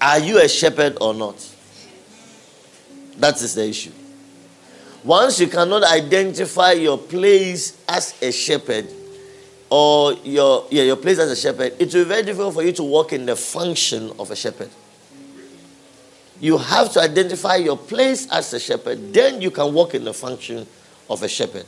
are 0.00 0.18
you 0.20 0.40
a 0.40 0.48
shepherd 0.48 0.96
or 1.00 1.12
not? 1.12 1.36
That 3.16 3.40
is 3.42 3.54
the 3.54 3.68
issue. 3.68 3.90
Once 5.08 5.40
you 5.40 5.46
cannot 5.46 5.82
identify 5.84 6.72
your 6.72 6.98
place 6.98 7.82
as 7.88 8.14
a 8.22 8.30
shepherd, 8.30 8.86
or 9.70 10.12
your, 10.22 10.66
yeah, 10.70 10.82
your 10.82 10.96
place 10.96 11.18
as 11.18 11.30
a 11.30 11.34
shepherd, 11.34 11.72
it 11.78 11.94
will 11.94 12.04
be 12.04 12.08
very 12.10 12.22
difficult 12.22 12.52
for 12.52 12.62
you 12.62 12.72
to 12.72 12.82
walk 12.82 13.14
in 13.14 13.24
the 13.24 13.34
function 13.34 14.12
of 14.18 14.30
a 14.30 14.36
shepherd. 14.36 14.68
You 16.40 16.58
have 16.58 16.92
to 16.92 17.00
identify 17.00 17.56
your 17.56 17.78
place 17.78 18.30
as 18.30 18.52
a 18.52 18.60
shepherd. 18.60 19.14
Then 19.14 19.40
you 19.40 19.50
can 19.50 19.72
walk 19.72 19.94
in 19.94 20.04
the 20.04 20.12
function 20.12 20.66
of 21.08 21.22
a 21.22 21.28
shepherd. 21.28 21.64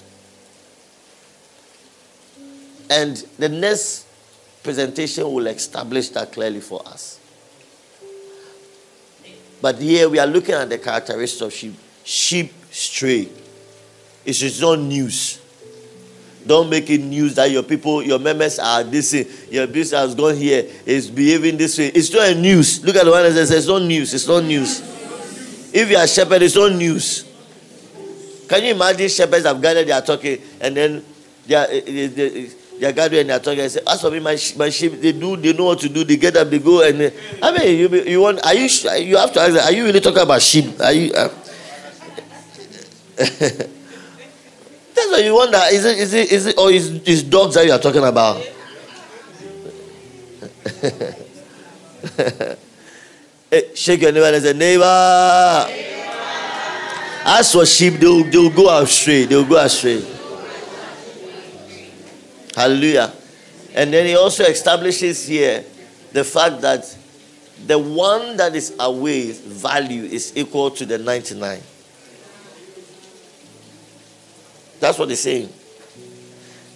And 2.91 3.17
the 3.39 3.49
next 3.49 4.05
presentation 4.63 5.25
will 5.25 5.47
establish 5.47 6.11
that 6.11 6.31
clearly 6.35 6.61
for 6.61 6.87
us. 6.87 7.19
But 9.63 9.79
here 9.79 10.11
we 10.11 10.19
are 10.19 10.27
looking 10.27 10.55
at 10.55 10.69
the 10.69 10.77
characteristics 10.77 11.41
of 11.41 11.55
sheep. 11.55 11.75
Sheep 12.05 12.53
stray. 12.71 13.29
It's 14.25 14.39
just 14.39 14.61
not 14.61 14.79
news. 14.79 15.41
Don't 16.47 16.71
make 16.71 16.89
it 16.89 16.99
news 17.03 17.35
that 17.35 17.51
your 17.51 17.63
people, 17.63 18.03
your 18.03 18.19
members 18.19 18.59
are 18.59 18.83
this, 18.83 19.13
your 19.51 19.67
business 19.67 20.01
has 20.01 20.15
gone 20.15 20.37
here, 20.37 20.67
is 20.87 21.11
behaving 21.11 21.57
this 21.59 21.79
way. 21.79 21.89
It's 21.89 22.13
not 22.13 22.29
a 22.29 22.35
news. 22.35 22.83
Look 22.85 22.97
at 22.97 23.05
the 23.05 23.11
one 23.11 23.23
that 23.23 23.33
says 23.33 23.51
it's 23.51 23.67
not 23.69 23.83
news. 23.83 24.15
It's 24.15 24.27
not 24.27 24.45
news. 24.45 24.81
If 25.73 25.91
you 25.91 25.97
are 25.97 26.07
shepherd, 26.07 26.43
it's 26.43 26.57
not 26.57 26.73
news. 26.73 27.25
Can 28.49 28.65
you 28.65 28.73
imagine 28.73 29.09
shepherds 29.09 29.45
have 29.47 29.61
gathered, 29.63 29.87
they 29.87 29.93
are 29.93 30.03
talking, 30.03 30.41
and 30.61 30.77
then 30.77 31.05
they 31.47 31.55
are, 31.55 31.67
eh, 31.71 31.83
eh, 31.87 32.09
they, 32.09 32.51
they 32.81 32.87
are 32.87 32.93
gathering 32.93 33.21
and 33.21 33.31
they 33.31 33.35
are 33.35 33.39
talking 33.39 33.61
and 33.61 33.71
say, 33.71 33.81
As 33.87 34.01
for 34.01 34.11
me, 34.11 34.19
my, 34.19 34.37
my 34.57 34.71
sheep, 34.71 35.01
they 35.01 35.13
do, 35.13 35.37
they 35.37 35.53
know 35.53 35.67
what 35.67 35.79
to 35.81 35.89
do, 35.89 36.03
they 36.03 36.17
get 36.17 36.37
up, 36.37 36.51
they 36.51 36.59
go, 36.59 36.83
and 36.83 37.13
I 37.41 37.57
mean, 37.57 37.79
you, 37.79 37.89
you 38.03 38.21
want, 38.21 38.45
are 38.45 38.55
you, 38.55 38.67
you 38.99 39.17
have 39.19 39.33
to 39.35 39.41
ask, 39.41 39.65
are 39.65 39.73
you 39.73 39.85
really 39.85 40.01
talking 40.01 40.23
about 40.23 40.43
sheep? 40.43 40.81
Are 40.81 40.93
you, 40.93 41.13
uh, 41.13 41.29
That's 44.95 45.11
what 45.11 45.23
you 45.23 45.35
wonder. 45.35 45.61
Is 45.71 45.85
it, 45.85 45.99
is 45.99 46.15
it, 46.15 46.33
is 46.33 46.47
it, 46.47 46.59
or 46.59 46.71
is, 46.71 46.91
is 47.03 47.23
dogs 47.23 47.55
that 47.55 47.67
you 47.67 47.73
are 47.73 47.79
talking 47.79 48.03
about? 48.03 48.43
shake 53.75 54.01
your 54.01 54.13
neighbor 54.13 54.27
and 54.27 54.43
say, 54.43 54.55
neighbor. 54.55 55.67
As 57.27 57.53
for 57.53 57.67
sheep, 57.67 58.01
they'll, 58.01 58.25
they'll 58.25 58.49
go 58.49 58.83
astray. 58.83 59.27
They'll 59.27 59.45
go 59.45 59.63
astray. 59.63 60.03
Hallelujah. 62.57 63.13
And 63.75 63.93
then 63.93 64.07
he 64.07 64.17
also 64.17 64.45
establishes 64.45 65.27
here 65.27 65.63
the 66.13 66.25
fact 66.25 66.63
that 66.63 66.97
the 67.67 67.79
one 67.79 68.39
that 68.39 68.57
is 68.57 68.75
away 68.81 69.33
value 69.33 70.05
is 70.05 70.33
equal 70.35 70.71
to 70.71 70.87
the 70.87 70.97
99. 70.97 71.61
That's 74.81 74.99
what 74.99 75.09
he's 75.11 75.21
saying. 75.21 75.49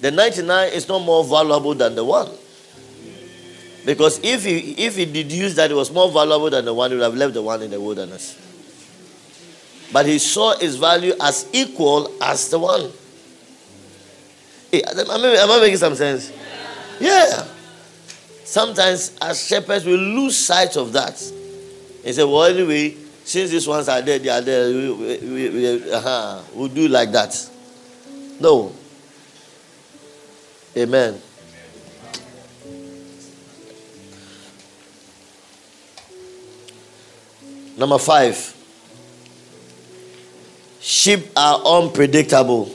The 0.00 0.10
99 0.10 0.72
is 0.72 0.86
not 0.86 1.00
more 1.00 1.24
valuable 1.24 1.74
than 1.74 1.94
the 1.94 2.04
one. 2.04 2.28
Because 3.86 4.20
if 4.22 4.44
he 4.44 4.72
if 4.84 4.96
he 4.96 5.04
deduced 5.04 5.56
that 5.56 5.70
it 5.70 5.74
was 5.74 5.90
more 5.90 6.10
valuable 6.10 6.50
than 6.50 6.64
the 6.64 6.72
one, 6.72 6.90
he 6.90 6.96
would 6.96 7.02
have 7.02 7.14
left 7.14 7.34
the 7.34 7.42
one 7.42 7.62
in 7.62 7.70
the 7.70 7.80
wilderness. 7.80 8.40
But 9.92 10.06
he 10.06 10.18
saw 10.18 10.52
its 10.58 10.76
value 10.76 11.14
as 11.20 11.48
equal 11.52 12.10
as 12.22 12.48
the 12.48 12.58
one. 12.58 12.90
Am, 14.72 15.10
I, 15.10 15.36
am 15.38 15.50
I 15.50 15.60
making 15.60 15.76
some 15.76 15.94
sense? 15.94 16.32
Yeah. 16.98 17.46
Sometimes 18.44 19.16
as 19.20 19.46
shepherds 19.46 19.84
we 19.84 19.96
lose 19.96 20.36
sight 20.36 20.76
of 20.76 20.92
that. 20.94 21.18
He 22.04 22.12
said, 22.12 22.24
Well, 22.24 22.44
anyway, 22.44 22.96
since 23.24 23.50
these 23.50 23.66
ones 23.66 23.88
are 23.88 24.02
there, 24.02 24.18
they 24.18 24.28
are 24.28 24.40
there, 24.40 24.68
we, 24.68 24.92
we, 24.92 25.48
we, 25.48 25.92
uh-huh, 25.92 26.42
we'll 26.54 26.68
do 26.68 26.88
like 26.88 27.10
that. 27.12 27.50
No. 28.40 28.72
Amen. 30.76 31.20
Number 37.76 37.98
five. 37.98 38.52
Sheep 40.80 41.26
are 41.36 41.60
unpredictable. 41.64 42.66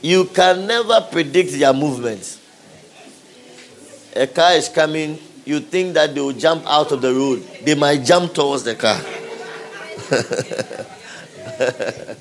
you 0.00 0.24
can 0.26 0.66
never 0.66 1.00
predict 1.10 1.52
their 1.52 1.72
movements 1.72 2.40
a 4.16 4.26
car 4.26 4.52
is 4.52 4.68
coming, 4.68 5.18
you 5.44 5.60
think 5.60 5.94
that 5.94 6.14
they 6.14 6.20
will 6.20 6.32
jump 6.32 6.64
out 6.66 6.92
of 6.92 7.00
the 7.00 7.12
road. 7.12 7.42
They 7.64 7.74
might 7.74 8.04
jump 8.04 8.34
towards 8.34 8.64
the 8.64 8.74
car. 8.74 9.00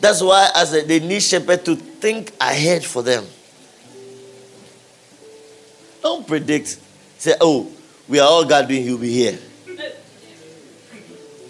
That's 0.00 0.22
why, 0.22 0.50
as 0.54 0.74
a, 0.74 0.82
they 0.82 1.00
need 1.00 1.22
shepherd 1.22 1.64
to 1.66 1.76
think 1.76 2.32
ahead 2.40 2.84
for 2.84 3.02
them. 3.02 3.26
Don't 6.02 6.26
predict. 6.26 6.78
Say, 7.18 7.34
oh, 7.40 7.70
we 8.08 8.18
are 8.18 8.26
all 8.26 8.44
gathering, 8.44 8.82
he'll 8.82 8.98
be 8.98 9.12
here. 9.12 9.38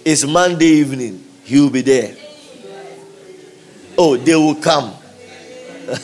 It's 0.04 0.26
Monday 0.26 0.66
evening, 0.66 1.24
he'll 1.44 1.70
be 1.70 1.82
there. 1.82 2.16
Oh, 3.96 4.16
they 4.16 4.34
will 4.34 4.56
come. 4.56 4.94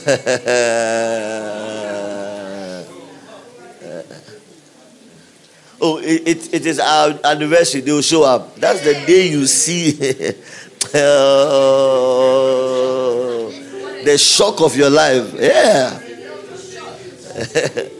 oh, 5.81 5.99
it, 6.03 6.27
it, 6.27 6.55
it 6.55 6.66
is 6.66 6.81
our 6.81 7.16
anniversary. 7.22 7.83
They 7.83 7.92
will 7.92 8.03
show 8.03 8.25
up. 8.25 8.57
That's 8.57 8.81
the 8.81 8.94
day 9.07 9.29
you 9.29 9.46
see 9.46 9.96
oh, 10.94 11.62
the 14.05 14.18
shock 14.18 14.61
of 14.61 14.77
your 14.77 14.90
life. 14.90 15.33
Yeah. 15.35 16.01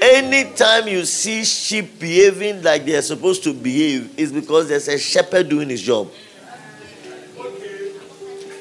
Anytime 0.00 0.88
you 0.88 1.04
see 1.04 1.44
sheep 1.44 1.98
behaving 1.98 2.62
like 2.62 2.86
they 2.86 2.96
are 2.96 3.02
supposed 3.02 3.44
to 3.44 3.52
behave, 3.52 4.14
it's 4.16 4.32
because 4.32 4.68
there's 4.68 4.88
a 4.88 4.98
shepherd 4.98 5.50
doing 5.50 5.68
his 5.68 5.82
job. 5.82 6.08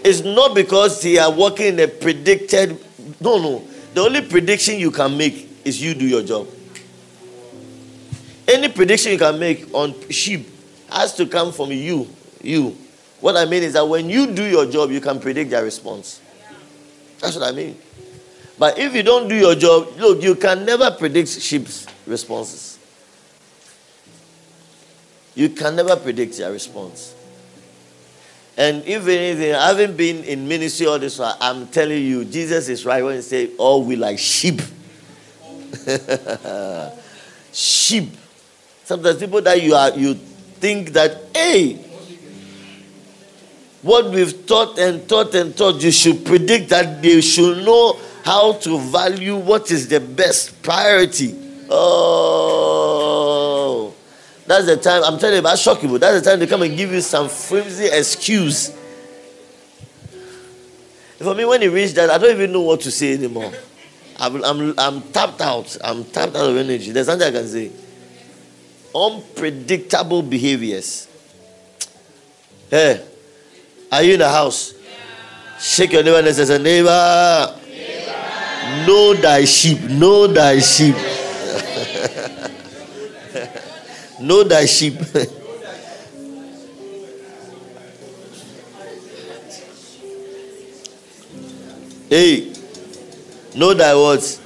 It's 0.05 0.21
not 0.21 0.53
because 0.53 1.01
they 1.01 1.17
are 1.17 1.31
working 1.31 1.65
in 1.65 1.79
a 1.79 1.87
predicted. 1.87 2.77
No, 3.19 3.39
no. 3.39 3.63
The 3.95 4.01
only 4.01 4.21
prediction 4.21 4.77
you 4.77 4.91
can 4.91 5.17
make 5.17 5.49
is 5.65 5.81
you 5.81 5.95
do 5.95 6.05
your 6.05 6.21
job. 6.21 6.47
Any 8.47 8.69
prediction 8.69 9.13
you 9.13 9.17
can 9.17 9.39
make 9.39 9.73
on 9.73 9.95
sheep 10.11 10.47
has 10.91 11.15
to 11.15 11.25
come 11.25 11.51
from 11.51 11.71
you. 11.71 12.07
You. 12.43 12.77
What 13.19 13.35
I 13.35 13.45
mean 13.45 13.63
is 13.63 13.73
that 13.73 13.87
when 13.87 14.07
you 14.07 14.27
do 14.27 14.45
your 14.45 14.67
job, 14.67 14.91
you 14.91 15.01
can 15.01 15.19
predict 15.19 15.49
their 15.49 15.63
response. 15.63 16.21
That's 17.19 17.35
what 17.35 17.49
I 17.49 17.51
mean. 17.51 17.75
But 18.59 18.77
if 18.77 18.93
you 18.93 19.01
don't 19.01 19.27
do 19.27 19.33
your 19.33 19.55
job, 19.55 19.87
look, 19.97 20.21
you 20.21 20.35
can 20.35 20.65
never 20.65 20.91
predict 20.91 21.29
sheep's 21.29 21.87
responses. 22.05 22.77
You 25.33 25.49
can 25.49 25.75
never 25.75 25.95
predict 25.95 26.37
their 26.37 26.51
response. 26.51 27.14
And 28.57 28.83
if 28.85 29.07
anything, 29.07 29.53
having 29.53 29.97
been 29.97 30.23
in 30.23 30.47
ministry 30.47 30.87
all 30.87 30.97
this 30.97 31.19
while, 31.19 31.35
I'm 31.41 31.67
telling 31.67 32.01
you, 32.01 32.23
Jesus 32.23 32.69
is 32.69 32.85
right 32.85 33.03
when 33.03 33.15
he 33.17 33.21
say, 33.21 33.49
"All 33.57 33.83
we 33.83 33.95
like 33.95 34.17
sheep." 34.17 34.61
sheep. 37.51 38.11
Sometimes 38.83 39.19
people 39.19 39.41
that 39.41 39.61
you 39.61 39.75
are, 39.75 39.91
you 39.91 40.13
think 40.13 40.89
that, 40.91 41.17
hey, 41.33 41.73
what 43.81 44.09
we've 44.09 44.45
taught 44.45 44.79
and 44.79 45.07
taught 45.07 45.33
and 45.35 45.55
taught, 45.55 45.81
you 45.81 45.91
should 45.91 46.25
predict 46.25 46.69
that 46.69 47.01
they 47.01 47.21
should 47.21 47.65
know 47.65 47.97
how 48.23 48.53
to 48.53 48.79
value 48.79 49.35
what 49.35 49.69
is 49.69 49.87
the 49.87 49.99
best 49.99 50.61
priority. 50.63 51.35
Oh. 51.69 52.84
That's 54.47 54.67
the 54.67 54.77
time, 54.77 55.03
I'm 55.03 55.17
telling 55.17 55.41
you, 55.41 55.47
I 55.47 55.55
shock 55.55 55.81
you, 55.81 55.97
that's 55.97 56.21
the 56.21 56.29
time 56.29 56.39
they 56.39 56.47
come 56.47 56.61
and 56.61 56.77
give 56.77 56.91
you 56.91 57.01
some 57.01 57.29
flimsy 57.29 57.85
excuse. 57.85 58.69
For 61.17 61.33
me, 61.33 61.45
when 61.45 61.63
it 61.63 61.69
reached 61.69 61.95
that, 61.95 62.09
I 62.09 62.17
don't 62.17 62.31
even 62.31 62.51
know 62.51 62.61
what 62.61 62.81
to 62.81 62.91
say 62.91 63.13
anymore. 63.13 63.51
I'm, 64.19 64.43
I'm, 64.43 64.73
I'm 64.77 65.01
tapped 65.01 65.41
out. 65.41 65.77
I'm 65.83 66.03
tapped 66.05 66.35
out 66.35 66.49
of 66.49 66.57
energy. 66.57 66.91
There's 66.91 67.07
nothing 67.07 67.27
I 67.27 67.31
can 67.31 67.47
say. 67.47 67.71
Unpredictable 68.93 70.21
behaviors. 70.21 71.07
Hey, 72.69 73.03
are 73.91 74.03
you 74.03 74.13
in 74.13 74.19
the 74.19 74.29
house? 74.29 74.73
Yeah. 74.73 75.57
Shake 75.57 75.93
your 75.93 76.03
neighbor 76.03 76.19
and 76.19 76.35
say, 76.35 76.57
neighbor, 76.57 77.55
neighbor. 77.67 78.85
know 78.85 79.13
thy 79.15 79.45
sheep, 79.45 79.81
know 79.83 80.27
thy 80.27 80.59
sheep. 80.59 80.95
Know 84.19 84.43
thy 84.43 84.65
sheep. 84.65 84.93
hey, 92.09 92.53
know 93.55 93.73
thy 93.73 93.93
words. 93.95 94.39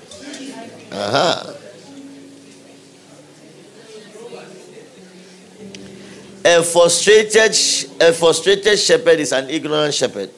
Uh-huh. 0.91 1.53
A 6.43 6.63
frustrated, 6.63 7.51
a 8.01 8.13
frustrated 8.13 8.79
shepherd 8.79 9.19
is 9.19 9.32
an 9.34 9.49
ignorant 9.51 9.93
shepherd. 9.93 10.32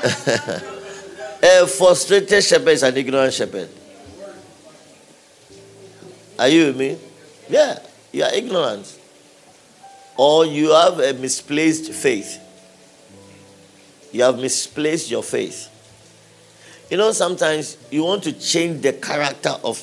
a 1.42 1.66
frustrated 1.66 2.44
shepherd 2.44 2.68
is 2.68 2.84
an 2.84 2.96
ignorant 2.96 3.32
shepherd. 3.34 3.68
Are 6.40 6.48
you 6.48 6.68
with 6.68 6.76
me? 6.78 6.96
Yeah, 7.50 7.78
you 8.12 8.24
are 8.24 8.32
ignorant. 8.32 8.98
Or 10.16 10.46
you 10.46 10.70
have 10.70 10.98
a 10.98 11.12
misplaced 11.12 11.92
faith. 11.92 12.40
You 14.10 14.22
have 14.22 14.38
misplaced 14.38 15.10
your 15.10 15.22
faith. 15.22 15.68
You 16.90 16.96
know, 16.96 17.12
sometimes 17.12 17.76
you 17.90 18.04
want 18.04 18.22
to 18.22 18.32
change 18.32 18.80
the 18.80 18.94
character 18.94 19.54
of 19.62 19.76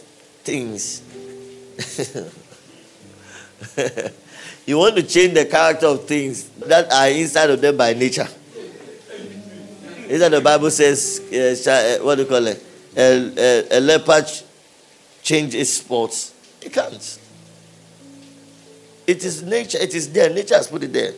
things. 0.43 1.03
you 4.65 4.79
want 4.79 4.95
to 4.95 5.03
change 5.03 5.35
the 5.35 5.45
character 5.45 5.85
of 5.85 6.05
things 6.05 6.49
that 6.65 6.91
are 6.91 7.07
inside 7.09 7.51
of 7.51 7.61
them 7.61 7.77
by 7.77 7.93
nature. 7.93 8.27
Isn't 10.07 10.31
the 10.31 10.41
Bible 10.41 10.71
says, 10.71 11.19
uh, 11.67 11.99
what 12.03 12.15
do 12.15 12.23
you 12.23 12.27
call 12.27 12.47
it? 12.47 12.63
A, 12.95 13.31
a, 13.37 13.77
a 13.77 13.79
leopard 13.79 14.25
changes 15.21 15.53
its 15.53 15.69
spots. 15.73 16.33
It 16.67 16.73
can't. 16.73 17.19
It 19.07 19.23
is 19.23 19.41
nature. 19.41 19.77
It 19.77 19.95
is 19.95 20.11
there. 20.11 20.29
Nature 20.29 20.55
has 20.55 20.67
put 20.67 20.83
it 20.83 20.91
there. 20.91 21.13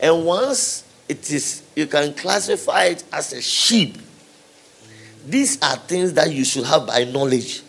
And 0.00 0.24
once 0.24 0.84
it 1.08 1.28
is, 1.28 1.64
you 1.74 1.88
can 1.88 2.14
classify 2.14 2.84
it 2.84 3.02
as 3.12 3.32
a 3.32 3.42
sheep. 3.42 3.98
These 5.26 5.60
are 5.60 5.74
things 5.74 6.12
that 6.12 6.32
you 6.32 6.44
should 6.44 6.66
have 6.66 6.86
by 6.86 7.02
knowledge. 7.02 7.62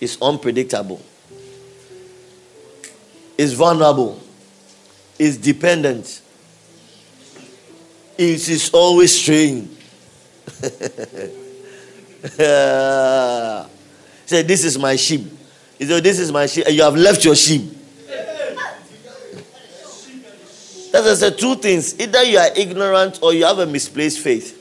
It's 0.00 0.20
unpredictable. 0.20 1.00
It's 3.38 3.52
vulnerable. 3.52 4.20
It's 5.20 5.36
dependent. 5.36 6.22
It 8.18 8.48
is 8.48 8.70
always 8.70 9.16
straying. 9.16 9.68
Say, 14.26 14.42
this 14.42 14.64
is 14.64 14.76
my 14.76 14.96
sheep. 14.96 15.35
You 15.78 15.86
said, 15.86 16.02
this 16.02 16.18
is 16.18 16.32
my 16.32 16.46
sheep. 16.46 16.66
and 16.66 16.74
You 16.74 16.82
have 16.82 16.96
left 16.96 17.24
your 17.24 17.36
sheep. 17.36 17.72
That's 20.92 21.20
the 21.20 21.30
two 21.30 21.56
things. 21.56 21.98
Either 22.00 22.22
you 22.24 22.38
are 22.38 22.48
ignorant 22.56 23.18
or 23.22 23.34
you 23.34 23.44
have 23.44 23.58
a 23.58 23.66
misplaced 23.66 24.20
faith. 24.20 24.54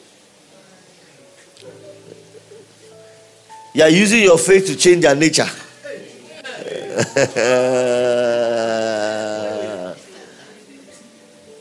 You 3.73 3.83
are 3.83 3.89
using 3.89 4.21
your 4.23 4.37
faith 4.37 4.67
to 4.67 4.75
change 4.75 5.03
your 5.03 5.15
nature. 5.15 5.43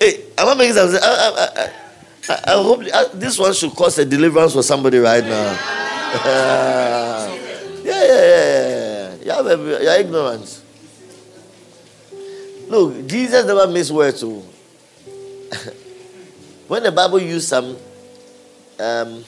hey, 0.01 0.23
am 0.39 0.49
I 0.49 0.55
making 0.57 0.75
sense? 0.75 0.95
I, 0.95 1.09
I, 1.09 1.71
I, 2.29 2.41
I, 2.47 2.63
hope 2.63 2.85
uh, 2.93 3.09
this 3.15 3.37
one 3.37 3.53
should 3.53 3.73
cause 3.73 3.99
a 3.99 4.05
deliverance 4.05 4.53
for 4.53 4.63
somebody 4.63 4.99
right 4.99 5.25
now. 5.25 5.59
yeah, 6.25 7.35
yeah, 7.85 8.05
yeah, 8.05 8.64
you're 9.25 10.01
ignorant. 10.01 10.63
Look, 12.69 13.07
Jesus 13.07 13.45
never 13.47 13.67
missed 13.67 13.91
words. 13.91 14.21
Too. 14.21 14.43
Oh. 15.09 15.73
when 16.69 16.83
the 16.83 16.93
Bible 16.93 17.21
used 17.21 17.49
some, 17.49 17.77
um, 18.79 19.25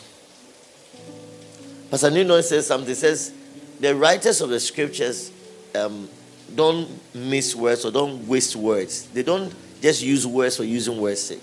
Pastor 1.90 2.11
Nino 2.11 2.40
says 2.40 2.66
something, 2.66 2.94
says 2.94 3.32
the 3.80 3.94
writers 3.94 4.40
of 4.40 4.50
the 4.50 4.61
scriptures 4.61 5.30
um, 5.74 6.09
don't 6.54 6.88
miss 7.14 7.54
words 7.54 7.85
or 7.85 7.90
don't 7.90 8.26
waste 8.26 8.56
words. 8.56 9.06
They 9.09 9.22
don't 9.22 9.54
just 9.80 10.02
use 10.02 10.26
words 10.26 10.56
for 10.56 10.64
using 10.64 11.00
words' 11.00 11.22
sake. 11.22 11.42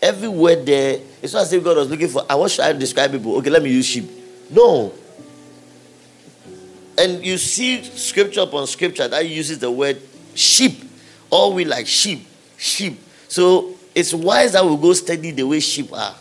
Every 0.00 0.28
word 0.28 0.66
there, 0.66 1.00
it's 1.22 1.32
not 1.32 1.42
as 1.42 1.52
if 1.52 1.64
God 1.64 1.76
was 1.76 1.90
looking 1.90 2.08
for, 2.08 2.24
I 2.28 2.34
want 2.34 2.52
to 2.52 2.74
describe 2.74 3.12
people. 3.12 3.36
Okay, 3.36 3.50
let 3.50 3.62
me 3.62 3.70
use 3.70 3.86
sheep. 3.86 4.08
No. 4.50 4.92
And 6.98 7.24
you 7.24 7.36
see 7.36 7.82
scripture 7.82 8.40
upon 8.40 8.66
scripture 8.66 9.06
that 9.08 9.28
uses 9.28 9.58
the 9.58 9.70
word 9.70 10.00
sheep. 10.34 10.82
All 11.28 11.52
we 11.52 11.64
like 11.64 11.86
sheep, 11.86 12.26
sheep. 12.56 12.98
So 13.28 13.74
it's 13.94 14.14
wise 14.14 14.52
that 14.52 14.64
we 14.64 14.76
go 14.76 14.92
study 14.92 15.30
the 15.30 15.42
way 15.42 15.60
sheep 15.60 15.92
are. 15.92 16.14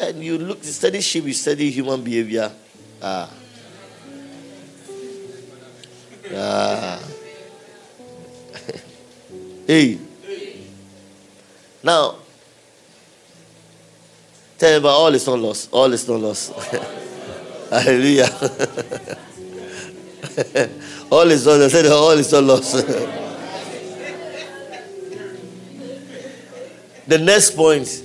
And 0.00 0.22
you 0.22 0.38
look 0.38 0.60
to 0.62 0.72
study 0.72 1.00
sheep, 1.00 1.24
you 1.24 1.32
study 1.32 1.70
human 1.70 2.02
behavior. 2.02 2.50
Ah. 3.02 3.30
Ah. 6.34 7.02
hey. 9.66 9.98
Now, 11.82 12.16
tell 14.58 14.78
about 14.78 14.88
all 14.88 15.14
is 15.14 15.26
not 15.26 15.38
lost. 15.38 15.68
All 15.72 15.92
is 15.92 16.06
not 16.06 16.20
lost. 16.20 16.52
Hallelujah. 17.70 18.26
all 21.10 21.30
is 21.30 21.46
not 21.46 21.70
said, 21.70 21.86
All 21.86 22.10
is 22.10 22.32
not 22.32 22.42
lost. 22.42 22.72
The 27.06 27.18
next 27.18 27.52
point, 27.56 28.02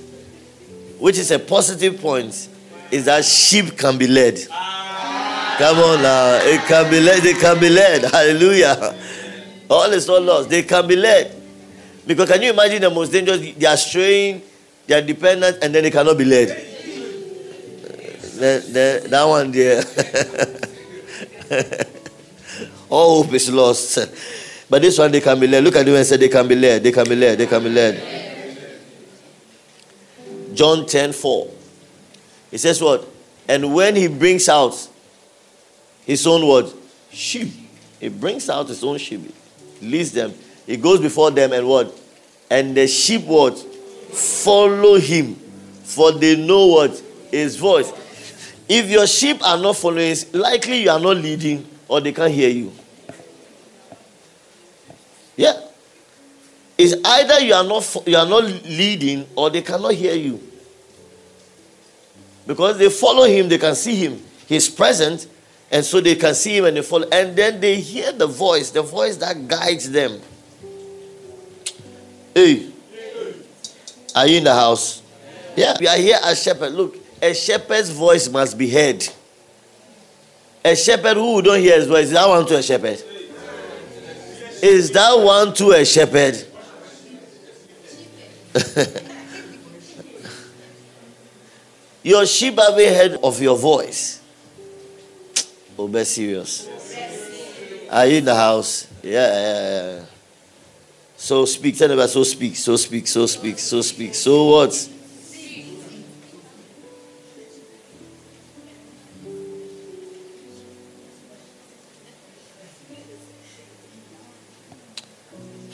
which 0.98 1.18
is 1.18 1.30
a 1.30 1.38
positive 1.38 2.00
point, 2.00 2.48
is 2.90 3.04
that 3.06 3.24
sheep 3.24 3.76
can 3.76 3.98
be 3.98 4.06
led. 4.06 4.38
Come 5.58 5.78
on 5.78 6.02
now. 6.02 6.38
It 6.42 6.60
can 6.66 6.90
be 6.90 7.00
led. 7.00 7.22
They 7.22 7.34
can 7.34 7.58
be 7.58 7.68
led. 7.68 8.02
Hallelujah. 8.10 8.94
All 9.68 9.90
is 9.92 10.06
not 10.06 10.22
lost. 10.22 10.48
They 10.48 10.62
can 10.62 10.86
be 10.86 10.94
led. 10.96 11.34
Because 12.06 12.30
can 12.30 12.40
you 12.40 12.50
imagine 12.50 12.80
the 12.82 12.90
most 12.90 13.10
dangerous? 13.10 13.40
They 13.40 13.66
are 13.66 13.76
straying, 13.76 14.42
they 14.86 14.94
are 14.94 15.02
dependent, 15.02 15.58
and 15.60 15.74
then 15.74 15.82
they 15.82 15.90
cannot 15.90 16.16
be 16.16 16.24
led. 16.24 16.75
The, 18.36 19.00
the, 19.02 19.08
that 19.08 19.24
one 19.24 19.50
there. 19.50 19.82
All 22.88 23.22
hope 23.22 23.34
is 23.34 23.50
lost. 23.50 23.98
But 24.68 24.82
this 24.82 24.98
one 24.98 25.10
they 25.10 25.20
can 25.20 25.38
be 25.38 25.46
led. 25.46 25.64
Look 25.64 25.76
at 25.76 25.86
you 25.86 25.96
and 25.96 26.06
say 26.06 26.16
they 26.16 26.28
can 26.28 26.46
be 26.46 26.54
led. 26.56 26.82
They 26.82 26.92
can 26.92 27.08
be 27.08 27.16
led. 27.16 27.38
They 27.38 27.46
can 27.46 27.62
be 27.62 27.70
led. 27.70 28.26
John 30.54 30.86
10 30.86 31.12
4. 31.12 31.50
He 32.50 32.58
says 32.58 32.80
what? 32.80 33.06
And 33.48 33.74
when 33.74 33.94
he 33.94 34.08
brings 34.08 34.48
out 34.48 34.88
his 36.04 36.26
own 36.26 36.46
word, 36.46 36.72
sheep, 37.10 37.48
he 38.00 38.08
brings 38.08 38.48
out 38.48 38.68
his 38.68 38.82
own 38.82 38.98
sheep, 38.98 39.34
leads 39.80 40.12
them. 40.12 40.32
He 40.66 40.76
goes 40.76 41.00
before 41.00 41.30
them 41.30 41.52
and 41.52 41.66
what? 41.68 41.92
And 42.50 42.76
the 42.76 42.86
sheep 42.86 43.24
what? 43.24 43.58
Follow 43.58 44.98
him, 44.98 45.34
for 45.84 46.12
they 46.12 46.36
know 46.36 46.66
what? 46.66 47.02
His 47.30 47.56
voice. 47.56 47.92
If 48.68 48.90
your 48.90 49.06
sheep 49.06 49.44
are 49.46 49.58
not 49.58 49.76
following, 49.76 50.16
likely 50.32 50.82
you 50.82 50.90
are 50.90 51.00
not 51.00 51.16
leading 51.16 51.66
or 51.88 52.00
they 52.00 52.12
can't 52.12 52.32
hear 52.32 52.48
you. 52.48 52.72
Yeah. 55.36 55.60
It's 56.78 56.94
either 57.04 57.40
you 57.40 57.54
are 57.54 57.64
not 57.64 57.96
you 58.06 58.16
are 58.16 58.28
not 58.28 58.44
leading 58.44 59.26
or 59.34 59.50
they 59.50 59.62
cannot 59.62 59.94
hear 59.94 60.14
you. 60.14 60.40
Because 62.46 62.78
they 62.78 62.90
follow 62.90 63.24
him, 63.24 63.48
they 63.48 63.58
can 63.58 63.74
see 63.74 63.96
him. 63.96 64.22
He's 64.46 64.68
present, 64.68 65.26
and 65.70 65.84
so 65.84 66.00
they 66.00 66.14
can 66.14 66.34
see 66.34 66.56
him 66.56 66.66
and 66.66 66.76
they 66.76 66.82
follow. 66.82 67.08
And 67.10 67.34
then 67.36 67.60
they 67.60 67.80
hear 67.80 68.12
the 68.12 68.26
voice, 68.26 68.70
the 68.70 68.82
voice 68.82 69.16
that 69.16 69.48
guides 69.48 69.90
them. 69.90 70.20
Hey, 72.34 72.70
are 74.14 74.26
you 74.26 74.38
in 74.38 74.44
the 74.44 74.54
house? 74.54 75.02
Yeah, 75.56 75.76
we 75.80 75.88
are 75.88 75.96
here 75.96 76.18
as 76.22 76.42
shepherd. 76.42 76.72
Look, 76.72 76.96
a 77.20 77.34
shepherd's 77.34 77.90
voice 77.90 78.28
must 78.28 78.56
be 78.56 78.70
heard. 78.70 79.06
A 80.64 80.74
shepherd 80.74 81.16
who 81.16 81.42
don't 81.42 81.60
hear 81.60 81.76
his 81.76 81.86
voice, 81.86 82.06
is 82.06 82.12
that 82.12 82.28
one 82.28 82.46
to 82.46 82.56
a 82.56 82.62
shepherd? 82.62 83.02
Is 84.62 84.90
that 84.92 85.18
one 85.18 85.52
to 85.54 85.70
a 85.70 85.84
shepherd? 85.84 86.44
your 92.02 92.24
sheep 92.26 92.58
have 92.58 92.74
heard 92.74 93.12
of 93.22 93.40
your 93.40 93.56
voice. 93.56 94.22
Oh, 95.78 95.88
be 95.88 96.04
serious. 96.04 96.68
Are 97.90 98.06
you 98.06 98.18
in 98.18 98.24
the 98.24 98.34
house? 98.34 98.88
Yeah, 99.02 99.12
yeah, 99.12 99.96
yeah. 99.98 100.04
So 101.16 101.44
speak. 101.44 101.76
Tell 101.76 102.08
so 102.08 102.24
speak, 102.24 102.56
so 102.56 102.76
speak, 102.76 103.06
so 103.06 103.26
speak, 103.26 103.58
so 103.58 103.80
speak. 103.82 104.14
So 104.14 104.44
what? 104.46 104.88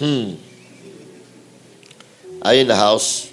Hmm. 0.02 0.34
Are 2.42 2.54
you 2.54 2.62
in 2.62 2.66
the 2.66 2.74
house? 2.74 3.32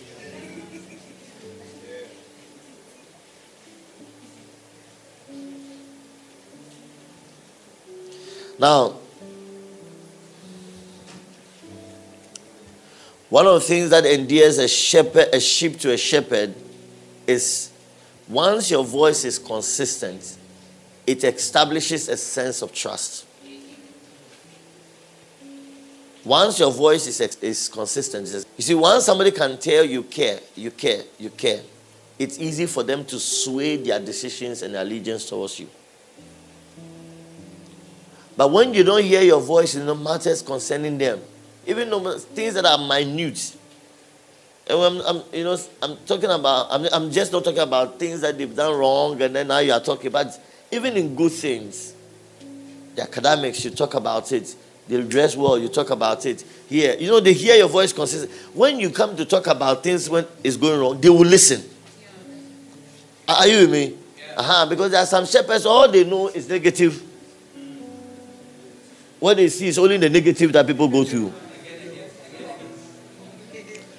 Now, 8.59 8.93
one 13.29 13.47
of 13.47 13.53
the 13.55 13.61
things 13.61 13.89
that 13.89 14.05
endears 14.05 14.59
a 14.59 14.67
shepherd, 14.67 15.29
a 15.33 15.39
sheep 15.39 15.79
to 15.79 15.91
a 15.91 15.97
shepherd, 15.97 16.53
is 17.25 17.71
once 18.27 18.69
your 18.69 18.83
voice 18.83 19.25
is 19.25 19.39
consistent, 19.39 20.37
it 21.07 21.23
establishes 21.23 22.09
a 22.09 22.17
sense 22.17 22.61
of 22.61 22.71
trust. 22.71 23.25
Once 26.29 26.59
your 26.59 26.71
voice 26.71 27.07
is, 27.07 27.19
is 27.41 27.67
consistent, 27.69 28.27
you 28.55 28.61
see, 28.61 28.75
once 28.75 29.03
somebody 29.03 29.31
can 29.31 29.57
tell 29.57 29.83
you 29.83 30.03
care, 30.03 30.39
you 30.55 30.69
care, 30.69 31.01
you 31.17 31.31
care, 31.31 31.59
it's 32.19 32.37
easy 32.37 32.67
for 32.67 32.83
them 32.83 33.03
to 33.03 33.19
sway 33.19 33.77
their 33.77 33.99
decisions 33.99 34.61
and 34.61 34.75
allegiance 34.75 35.27
towards 35.27 35.59
you. 35.59 35.67
But 38.37 38.51
when 38.51 38.75
you 38.75 38.83
don't 38.83 39.01
hear 39.01 39.23
your 39.23 39.41
voice 39.41 39.73
in 39.73 39.87
the 39.87 39.95
matters 39.95 40.43
concerning 40.43 40.99
them, 40.99 41.19
even 41.65 41.89
things 42.19 42.53
that 42.53 42.63
are 42.63 42.77
minute, 42.77 43.57
and 44.67 44.79
I'm, 44.79 45.01
I'm, 45.01 45.23
you 45.33 45.43
know, 45.45 45.57
I'm 45.81 45.97
talking 46.05 46.29
about, 46.29 46.67
I'm, 46.69 46.85
I'm 46.93 47.09
just 47.09 47.31
not 47.31 47.43
talking 47.43 47.57
about 47.57 47.97
things 47.97 48.21
that 48.21 48.37
they've 48.37 48.55
done 48.55 48.77
wrong, 48.77 49.19
and 49.19 49.35
then 49.35 49.47
now 49.47 49.57
you 49.57 49.73
are 49.73 49.81
talking 49.81 50.05
about, 50.05 50.27
even 50.71 50.95
in 50.95 51.15
good 51.15 51.31
things, 51.31 51.95
the 52.93 53.01
academics, 53.01 53.65
you 53.65 53.71
talk 53.71 53.95
about 53.95 54.31
it 54.31 54.55
they 54.89 55.03
dress 55.03 55.37
well, 55.37 55.59
you 55.59 55.67
talk 55.69 55.91
about 55.91 56.25
it. 56.25 56.43
Here, 56.67 56.95
you 56.99 57.07
know, 57.07 57.19
they 57.19 57.33
hear 57.33 57.55
your 57.55 57.69
voice 57.69 57.93
consistent. 57.93 58.31
When 58.55 58.79
you 58.79 58.89
come 58.89 59.15
to 59.17 59.23
talk 59.23 59.45
about 59.45 59.83
things 59.83 60.09
when 60.09 60.25
it's 60.43 60.57
going 60.57 60.79
wrong, 60.79 60.99
they 60.99 61.09
will 61.09 61.19
listen. 61.19 61.63
Yeah. 62.01 63.35
Are 63.35 63.47
you 63.47 63.59
with 63.59 63.71
me? 63.71 63.85
Yeah. 64.17 64.33
Uh-huh, 64.35 64.65
because 64.65 64.89
there 64.89 64.99
are 64.99 65.05
some 65.05 65.27
shepherds, 65.27 65.67
all 65.67 65.87
they 65.87 66.03
know 66.03 66.29
is 66.29 66.49
negative. 66.49 67.03
What 69.19 69.37
they 69.37 69.47
see 69.49 69.67
is 69.67 69.77
only 69.77 69.97
the 69.97 70.09
negative 70.09 70.51
that 70.53 70.65
people 70.65 70.87
go 70.87 71.03
through. 71.03 71.31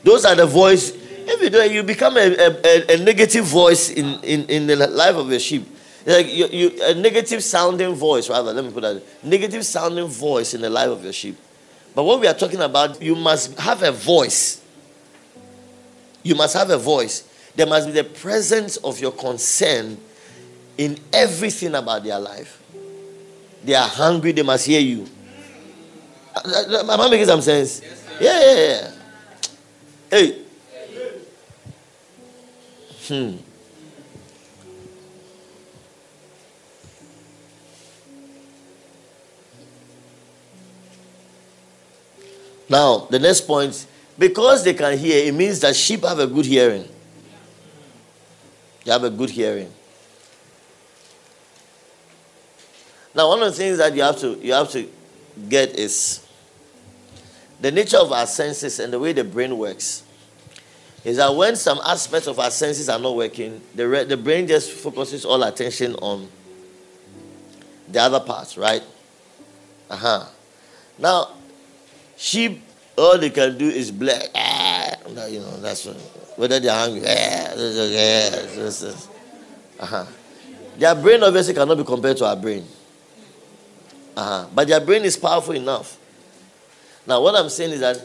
Those 0.02 0.24
are 0.24 0.34
the 0.34 0.46
voice. 0.46 0.92
If 0.92 1.40
you 1.40 1.50
do 1.50 1.72
you 1.72 1.82
become 1.84 2.16
a, 2.16 2.34
a, 2.34 2.94
a 2.94 3.04
negative 3.04 3.44
voice 3.44 3.90
in, 3.90 4.18
in, 4.24 4.44
in 4.46 4.66
the 4.66 4.74
life 4.74 5.14
of 5.14 5.30
your 5.30 5.38
sheep. 5.38 5.68
Like 6.06 6.32
you, 6.32 6.46
you, 6.46 6.78
a 6.82 6.94
negative 6.94 7.44
sounding 7.44 7.94
voice, 7.94 8.28
rather, 8.30 8.52
let 8.52 8.64
me 8.64 8.70
put 8.70 8.82
that. 8.82 9.02
Negative 9.22 9.64
sounding 9.64 10.06
voice 10.06 10.54
in 10.54 10.62
the 10.62 10.70
life 10.70 10.88
of 10.88 11.04
your 11.04 11.12
sheep. 11.12 11.36
But 11.94 12.04
what 12.04 12.20
we 12.20 12.26
are 12.26 12.34
talking 12.34 12.60
about, 12.60 13.02
you 13.02 13.14
must 13.14 13.58
have 13.58 13.82
a 13.82 13.92
voice. 13.92 14.62
You 16.22 16.34
must 16.34 16.56
have 16.56 16.70
a 16.70 16.78
voice. 16.78 17.28
There 17.54 17.66
must 17.66 17.86
be 17.86 17.92
the 17.92 18.04
presence 18.04 18.76
of 18.78 19.00
your 19.00 19.12
concern 19.12 19.98
in 20.78 20.98
everything 21.12 21.74
about 21.74 22.04
their 22.04 22.18
life. 22.18 22.62
They 23.62 23.74
are 23.74 23.88
hungry, 23.88 24.32
they 24.32 24.42
must 24.42 24.66
hear 24.66 24.80
you. 24.80 25.06
Am 26.44 26.88
I 26.88 27.10
making 27.10 27.26
some 27.26 27.42
sense? 27.42 27.82
yeah, 28.20 28.40
yeah, 28.40 28.54
yeah. 28.54 28.90
Hey. 30.10 30.42
Hmm. 33.06 33.49
Now, 42.70 42.98
the 43.10 43.18
next 43.18 43.42
point 43.42 43.86
because 44.16 44.64
they 44.64 44.74
can 44.74 44.96
hear, 44.96 45.26
it 45.26 45.34
means 45.34 45.60
that 45.60 45.74
sheep 45.74 46.04
have 46.04 46.18
a 46.18 46.26
good 46.26 46.46
hearing. 46.46 46.86
They 48.84 48.92
have 48.92 49.02
a 49.02 49.10
good 49.10 49.30
hearing. 49.30 49.72
Now, 53.14 53.28
one 53.28 53.42
of 53.42 53.46
the 53.46 53.58
things 53.58 53.78
that 53.78 53.94
you 53.94 54.02
have 54.02 54.18
to 54.20 54.38
you 54.40 54.52
have 54.52 54.70
to 54.70 54.88
get 55.48 55.70
is 55.78 56.24
the 57.60 57.72
nature 57.72 57.96
of 57.96 58.12
our 58.12 58.26
senses 58.26 58.78
and 58.78 58.92
the 58.92 58.98
way 58.98 59.12
the 59.12 59.24
brain 59.24 59.58
works. 59.58 60.04
Is 61.02 61.16
that 61.16 61.34
when 61.34 61.56
some 61.56 61.80
aspects 61.84 62.28
of 62.28 62.38
our 62.38 62.50
senses 62.50 62.90
are 62.90 62.98
not 62.98 63.16
working, 63.16 63.62
the, 63.74 63.88
re- 63.88 64.04
the 64.04 64.18
brain 64.18 64.46
just 64.46 64.70
focuses 64.70 65.24
all 65.24 65.42
attention 65.42 65.94
on 65.96 66.28
the 67.88 68.00
other 68.00 68.20
parts, 68.20 68.58
right? 68.58 68.82
Uh 69.88 69.96
huh. 69.96 70.26
Now, 70.98 71.30
Sheep, 72.20 72.60
all 72.98 73.16
they 73.16 73.30
can 73.30 73.56
do 73.56 73.64
is 73.64 73.90
black. 73.90 74.28
Ah, 74.34 74.92
you 75.24 75.40
know, 75.40 75.56
that's 75.56 75.86
what, 75.86 75.96
whether 76.36 76.60
they're 76.60 76.70
hungry. 76.70 77.00
Ah, 77.08 77.56
uh-huh. 79.80 80.04
Their 80.76 80.94
brain 80.96 81.22
obviously 81.22 81.54
cannot 81.54 81.78
be 81.78 81.84
compared 81.84 82.18
to 82.18 82.26
our 82.26 82.36
brain. 82.36 82.66
Uh-huh. 84.14 84.46
But 84.54 84.68
their 84.68 84.80
brain 84.82 85.02
is 85.02 85.16
powerful 85.16 85.54
enough. 85.54 85.96
Now, 87.06 87.22
what 87.22 87.34
I'm 87.36 87.48
saying 87.48 87.70
is 87.70 87.80
that 87.80 87.98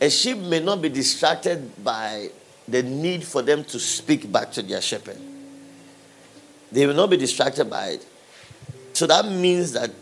a 0.00 0.10
sheep 0.10 0.38
may 0.38 0.58
not 0.58 0.82
be 0.82 0.88
distracted 0.88 1.84
by 1.84 2.30
the 2.66 2.82
need 2.82 3.22
for 3.22 3.42
them 3.42 3.62
to 3.66 3.78
speak 3.78 4.30
back 4.32 4.50
to 4.52 4.62
their 4.62 4.80
shepherd. 4.80 5.18
They 6.72 6.84
will 6.84 6.94
not 6.94 7.10
be 7.10 7.16
distracted 7.16 7.70
by 7.70 7.90
it. 7.90 8.06
So 8.92 9.06
that 9.06 9.24
means 9.24 9.70
that 9.74 9.92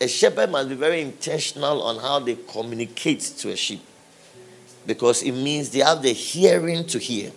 a 0.00 0.06
shepherd 0.06 0.50
must 0.50 0.68
be 0.68 0.74
very 0.74 1.00
intentional 1.00 1.82
on 1.82 1.98
how 1.98 2.18
they 2.20 2.36
communicate 2.36 3.20
to 3.20 3.50
a 3.50 3.56
sheep 3.56 3.82
because 4.86 5.22
it 5.22 5.32
means 5.32 5.70
they 5.70 5.80
have 5.80 6.02
the 6.02 6.12
hearing 6.12 6.86
to 6.86 6.98
hear. 6.98 7.30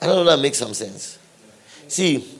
I 0.00 0.06
don't 0.06 0.24
know 0.24 0.36
that 0.36 0.40
makes 0.40 0.58
some 0.58 0.72
sense. 0.72 1.18
See, 1.88 2.38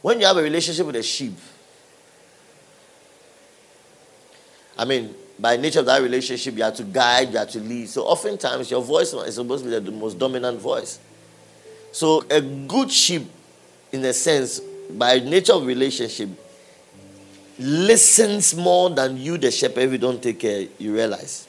when 0.00 0.18
you 0.18 0.26
have 0.26 0.36
a 0.36 0.42
relationship 0.42 0.84
with 0.86 0.96
a 0.96 1.02
sheep, 1.02 1.34
I 4.76 4.84
mean, 4.84 5.14
by 5.38 5.56
nature 5.56 5.80
of 5.80 5.86
that 5.86 6.02
relationship, 6.02 6.56
you 6.56 6.62
have 6.64 6.74
to 6.76 6.84
guide, 6.84 7.30
you 7.30 7.38
have 7.38 7.50
to 7.50 7.60
lead. 7.60 7.88
So 7.88 8.02
oftentimes 8.02 8.70
your 8.70 8.82
voice 8.82 9.12
is 9.12 9.34
supposed 9.36 9.64
to 9.64 9.70
be 9.70 9.78
the 9.78 9.92
most 9.92 10.18
dominant 10.18 10.58
voice. 10.58 10.98
So 11.92 12.24
a 12.30 12.40
good 12.40 12.90
sheep, 12.90 13.30
in 13.92 14.04
a 14.04 14.12
sense, 14.12 14.60
by 14.90 15.18
nature 15.18 15.52
of 15.52 15.66
relationship, 15.66 16.30
listens 17.58 18.56
more 18.56 18.90
than 18.90 19.18
you, 19.18 19.36
the 19.36 19.50
shepherd, 19.50 19.84
if 19.84 19.92
you 19.92 19.98
don't 19.98 20.22
take 20.22 20.40
care, 20.40 20.66
you 20.78 20.94
realize. 20.94 21.48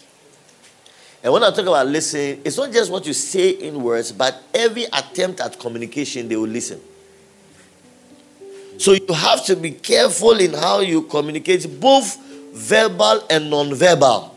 And 1.23 1.31
when 1.31 1.41
I 1.41 1.51
talk 1.51 1.65
about 1.65 1.87
listening, 1.87 2.41
it's 2.43 2.57
not 2.57 2.71
just 2.73 2.91
what 2.91 3.05
you 3.07 3.13
say 3.13 3.51
in 3.51 3.81
words, 3.81 4.11
but 4.11 4.43
every 4.53 4.83
attempt 4.83 5.39
at 5.39 5.57
communication, 5.57 6.27
they 6.27 6.35
will 6.35 6.49
listen. 6.49 6.81
So 8.77 8.91
you 8.91 9.13
have 9.13 9.45
to 9.45 9.55
be 9.55 9.71
careful 9.71 10.31
in 10.31 10.53
how 10.53 10.81
you 10.81 11.03
communicate, 11.03 11.79
both 11.79 12.17
verbal 12.51 13.25
and 13.29 13.49
non-verbal. 13.49 14.35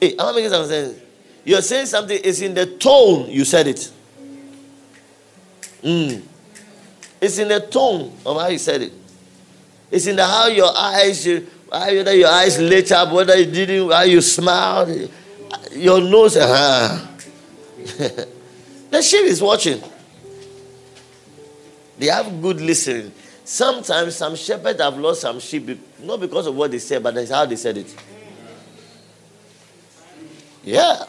Hey, 0.00 0.16
am 0.18 0.26
I 0.26 0.32
making 0.32 0.50
some 0.50 0.66
sense? 0.66 1.01
You're 1.44 1.62
saying 1.62 1.86
something, 1.86 2.18
it's 2.22 2.40
in 2.40 2.54
the 2.54 2.66
tone 2.66 3.28
you 3.28 3.44
said 3.44 3.66
it. 3.66 3.92
Mm. 5.82 6.22
It's 7.20 7.38
in 7.38 7.48
the 7.48 7.60
tone 7.60 8.16
of 8.24 8.40
how 8.40 8.48
you 8.48 8.58
said 8.58 8.82
it. 8.82 8.92
It's 9.90 10.06
in 10.06 10.16
the 10.16 10.26
how 10.26 10.46
your 10.46 10.76
eyes, 10.76 11.26
whether 11.26 12.14
your 12.14 12.28
eyes 12.28 12.58
lit 12.58 12.92
up, 12.92 13.12
whether 13.12 13.36
you 13.38 13.46
didn't, 13.46 13.90
how 13.90 14.02
you 14.02 14.20
smiled, 14.20 15.10
your 15.72 16.00
nose, 16.00 16.36
uh-huh. 16.36 17.06
the 18.90 19.02
sheep 19.02 19.24
is 19.24 19.42
watching. 19.42 19.82
They 21.98 22.06
have 22.06 22.40
good 22.40 22.60
listening. 22.60 23.12
Sometimes 23.44 24.16
some 24.16 24.36
shepherds 24.36 24.80
have 24.80 24.96
lost 24.96 25.20
some 25.20 25.40
sheep, 25.40 25.78
not 26.00 26.20
because 26.20 26.46
of 26.46 26.54
what 26.54 26.70
they 26.70 26.78
said, 26.78 27.02
but 27.02 27.14
that's 27.14 27.30
how 27.30 27.44
they 27.44 27.56
said 27.56 27.76
it. 27.76 27.94
Yeah. 30.64 31.04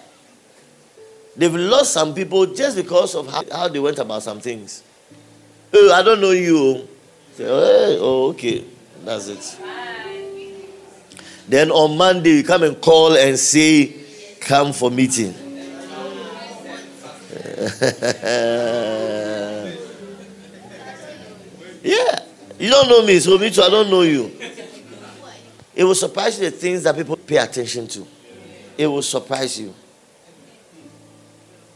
They've 1.36 1.54
lost 1.54 1.94
some 1.94 2.14
people 2.14 2.46
just 2.48 2.78
because 2.78 3.16
of 3.16 3.28
how, 3.28 3.44
how 3.52 3.68
they 3.68 3.80
went 3.80 3.98
about 3.98 4.22
some 4.22 4.40
things. 4.40 4.84
Oh, 5.74 5.92
I 5.92 6.04
don't 6.04 6.22
know 6.22 6.32
you. 6.32 6.88
Say, 7.36 7.46
oh, 7.48 8.30
okay. 8.30 8.64
That's 9.04 9.28
it. 9.28 9.60
Then 11.48 11.72
on 11.72 11.98
Monday, 11.98 12.38
you 12.38 12.44
come 12.44 12.64
and 12.64 12.80
call 12.80 13.18
and 13.18 13.38
say, 13.38 13.96
come 14.40 14.72
for 14.74 14.92
meeting. 14.92 15.34
yeah. 21.84 22.20
You 22.60 22.70
don't 22.70 22.88
know 22.88 23.04
me, 23.06 23.20
so 23.20 23.38
me 23.40 23.50
too, 23.50 23.62
I 23.64 23.70
don't 23.70 23.90
know 23.90 24.04
you. 24.04 24.32
It 25.76 25.84
will 25.84 25.96
surprise 25.96 26.40
you 26.40 26.46
the 26.52 26.56
things 26.56 26.84
that 26.84 26.96
people 26.96 27.18
pay 27.18 27.38
attention 27.38 27.88
to. 27.88 28.06
It 28.78 28.86
will 28.86 29.02
surprise 29.02 29.60
you 29.60 29.74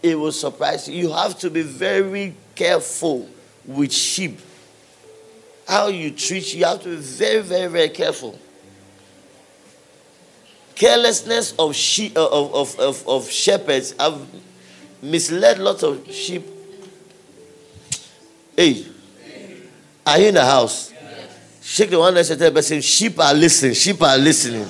it 0.02 0.18
will 0.18 0.32
surprise 0.32 0.88
you. 0.88 0.96
You 1.08 1.14
have 1.14 1.38
to 1.40 1.50
be 1.50 1.62
very 1.62 2.36
careful 2.56 3.28
with 3.66 3.92
sheep. 3.92 4.40
How 5.68 5.88
you 5.88 6.12
treat, 6.12 6.54
you 6.54 6.66
have 6.66 6.82
to 6.84 6.90
be 6.90 6.96
very, 6.96 7.42
very, 7.42 7.68
very 7.68 7.90
careful. 7.90 8.40
Carelessness 10.76 11.54
of 11.58 11.76
sheep 11.76 12.16
uh, 12.16 12.28
of, 12.28 12.54
of, 12.54 12.80
of, 12.80 13.08
of 13.08 13.30
shepherds 13.30 13.96
have 14.00 14.22
misled 15.02 15.60
lots 15.60 15.84
of 15.84 16.10
sheep. 16.12 16.46
Hey, 18.56 18.86
are 20.06 20.20
you 20.20 20.28
in 20.28 20.36
the 20.36 20.46
house? 20.46 20.94
Shake 21.62 21.90
the 21.90 22.00
one 22.00 22.14
that 22.14 22.24
said, 22.26 22.54
but 22.54 22.64
say, 22.64 22.80
sheep 22.80 23.20
are 23.20 23.34
listening, 23.34 23.74
sheep 23.74 24.02
are 24.02 24.18
listening. 24.18 24.66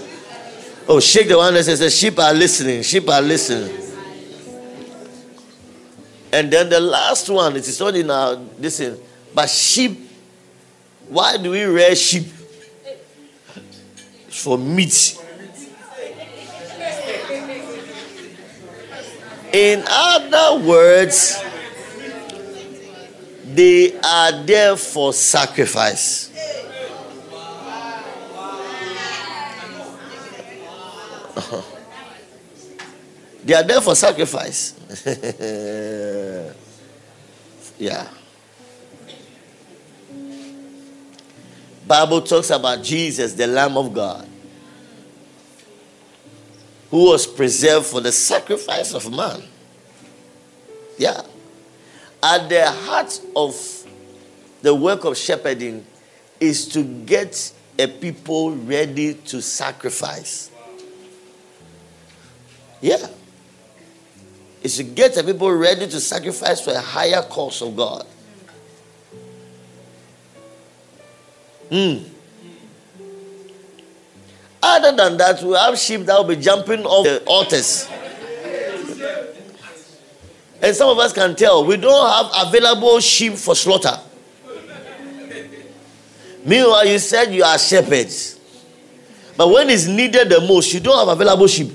Oh, 0.88 1.00
shake 1.00 1.28
the 1.28 1.38
one 1.38 1.54
that 1.54 1.64
says, 1.64 1.96
sheep 1.96 2.18
are 2.18 2.34
listening, 2.34 2.82
sheep 2.82 3.08
are 3.08 3.22
listening. 3.22 3.87
And 6.32 6.52
then 6.52 6.70
the 6.70 6.80
last 6.80 7.30
one, 7.30 7.56
it 7.56 7.68
is 7.68 7.80
not 7.80 7.96
in 7.96 8.12
our 8.12 8.36
listen, 8.60 9.00
but 9.34 9.50
sheep. 9.50 10.10
Why 11.08 11.38
do 11.38 11.52
we 11.52 11.64
rear 11.64 11.96
sheep? 11.96 12.26
For 14.30 14.58
meat. 14.58 15.18
In 19.54 19.84
other 19.88 20.66
words, 20.66 21.42
they 23.46 23.98
are 24.00 24.44
there 24.44 24.76
for 24.76 25.14
sacrifice. 25.14 26.30
they 33.48 33.54
are 33.54 33.64
there 33.64 33.80
for 33.80 33.96
sacrifice. 33.96 34.74
yeah. 37.80 38.10
Bible 41.88 42.22
talks 42.24 42.50
about 42.50 42.84
Jesus, 42.84 43.32
the 43.32 43.48
Lamb 43.48 43.78
of 43.78 43.94
God, 43.94 44.28
who 46.92 47.06
was 47.06 47.26
preserved 47.26 47.86
for 47.86 48.02
the 48.02 48.12
sacrifice 48.12 48.94
of 48.94 49.10
man. 49.16 49.42
Yeah. 50.98 51.22
At 52.22 52.50
the 52.50 52.70
heart 52.70 53.18
of 53.34 53.56
the 54.62 54.76
work 54.76 55.06
of 55.06 55.16
shepherding 55.16 55.86
is 56.42 56.68
to 56.68 56.84
get 56.84 57.54
a 57.80 57.88
people 57.88 58.58
ready 58.58 59.14
to 59.14 59.42
sacrifice. 59.42 60.52
Yeah. 62.82 63.08
Is 64.64 64.78
to 64.78 64.84
get 64.84 65.14
the 65.14 65.24
people 65.24 65.52
ready 65.52 65.88
to 65.88 66.00
sacrifice 66.00 66.60
for 66.62 66.72
a 66.72 66.80
higher 66.80 67.22
cause 67.22 67.62
of 67.62 67.76
God. 67.76 68.06
Hmm. 71.70 71.98
Other 74.62 74.96
than 74.96 75.18
that, 75.18 75.42
we 75.44 75.54
have 75.54 75.78
sheep 75.78 76.02
that 76.02 76.18
will 76.18 76.36
be 76.36 76.42
jumping 76.42 76.86
off 76.86 77.06
the 77.06 77.24
altars. 77.26 77.88
And 80.62 80.76
some 80.76 80.90
of 80.90 80.98
us 80.98 81.14
can 81.14 81.36
tell 81.36 81.64
we 81.64 81.78
don't 81.78 82.10
have 82.10 82.48
available 82.48 83.00
sheep 83.00 83.34
for 83.34 83.56
slaughter. 83.56 84.00
Meanwhile, 86.44 86.88
you 86.88 86.98
said 86.98 87.34
you 87.34 87.44
are 87.44 87.58
shepherds. 87.60 88.40
But 89.36 89.50
when 89.50 89.70
it's 89.70 89.86
needed 89.86 90.30
the 90.30 90.42
most, 90.42 90.74
you 90.74 90.80
don't 90.80 90.98
have 90.98 91.10
available 91.10 91.48
sheep. 91.48 91.72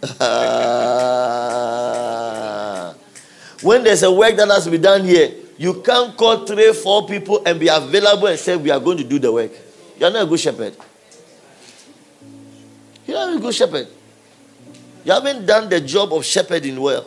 when 3.62 3.84
there's 3.84 4.02
a 4.02 4.10
work 4.10 4.34
that 4.36 4.48
has 4.48 4.64
to 4.64 4.70
be 4.70 4.78
done 4.78 5.04
here, 5.04 5.30
you 5.58 5.82
can't 5.82 6.16
call 6.16 6.46
three, 6.46 6.72
four 6.72 7.06
people 7.06 7.42
and 7.44 7.60
be 7.60 7.68
available 7.68 8.28
and 8.28 8.38
say, 8.38 8.56
We 8.56 8.70
are 8.70 8.80
going 8.80 8.96
to 8.96 9.04
do 9.04 9.18
the 9.18 9.30
work. 9.30 9.50
You're 9.98 10.10
not 10.10 10.22
a 10.22 10.26
good 10.26 10.40
shepherd. 10.40 10.74
You're 13.06 13.18
not 13.18 13.36
a 13.36 13.40
good 13.40 13.54
shepherd. 13.54 13.88
You 15.04 15.12
haven't 15.12 15.44
done 15.44 15.68
the 15.68 15.82
job 15.82 16.14
of 16.14 16.24
shepherding 16.24 16.80
well. 16.80 17.04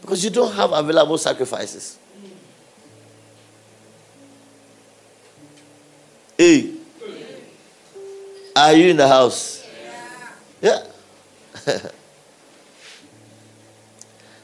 Because 0.00 0.24
you 0.24 0.30
don't 0.30 0.52
have 0.52 0.72
available 0.72 1.18
sacrifices. 1.18 1.96
Hey, 6.36 6.72
are 8.56 8.72
you 8.72 8.88
in 8.88 8.96
the 8.96 9.06
house? 9.06 9.67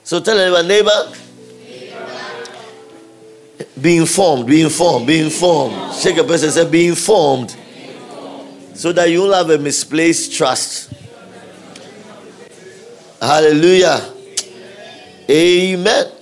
So 0.04 0.20
tell 0.20 0.37
your 0.37 0.62
neighbor, 0.62 1.12
be 3.80 3.96
informed, 3.96 4.46
be 4.46 4.60
informed, 4.60 5.06
be 5.06 5.20
informed. 5.20 5.94
Shake 5.94 6.18
a 6.18 6.24
person 6.24 6.48
and 6.48 6.54
say, 6.54 6.70
be 6.70 6.88
informed. 6.88 7.56
So 8.74 8.92
that 8.92 9.08
you 9.08 9.22
will 9.22 9.32
have 9.32 9.48
a 9.48 9.56
misplaced 9.56 10.37
trust. 10.37 10.92
Hallelujah. 13.18 14.12
Amen. 15.30 16.13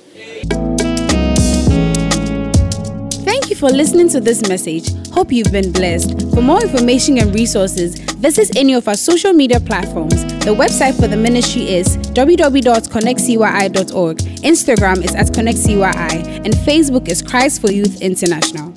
For 3.62 3.70
listening 3.70 4.08
to 4.08 4.20
this 4.20 4.42
message. 4.48 4.90
Hope 5.10 5.30
you've 5.30 5.52
been 5.52 5.70
blessed. 5.70 6.20
For 6.34 6.42
more 6.42 6.60
information 6.60 7.18
and 7.18 7.32
resources, 7.32 7.94
visit 7.94 8.56
any 8.56 8.74
of 8.74 8.88
our 8.88 8.96
social 8.96 9.32
media 9.32 9.60
platforms. 9.60 10.24
The 10.44 10.52
website 10.52 11.00
for 11.00 11.06
the 11.06 11.16
ministry 11.16 11.70
is 11.70 11.96
www.connectcyi.org. 11.96 14.18
Instagram 14.18 15.04
is 15.04 15.14
at 15.14 15.26
connectcyi, 15.26 16.44
and 16.44 16.52
Facebook 16.52 17.06
is 17.06 17.22
Christ 17.22 17.60
for 17.60 17.70
Youth 17.70 18.02
International. 18.02 18.74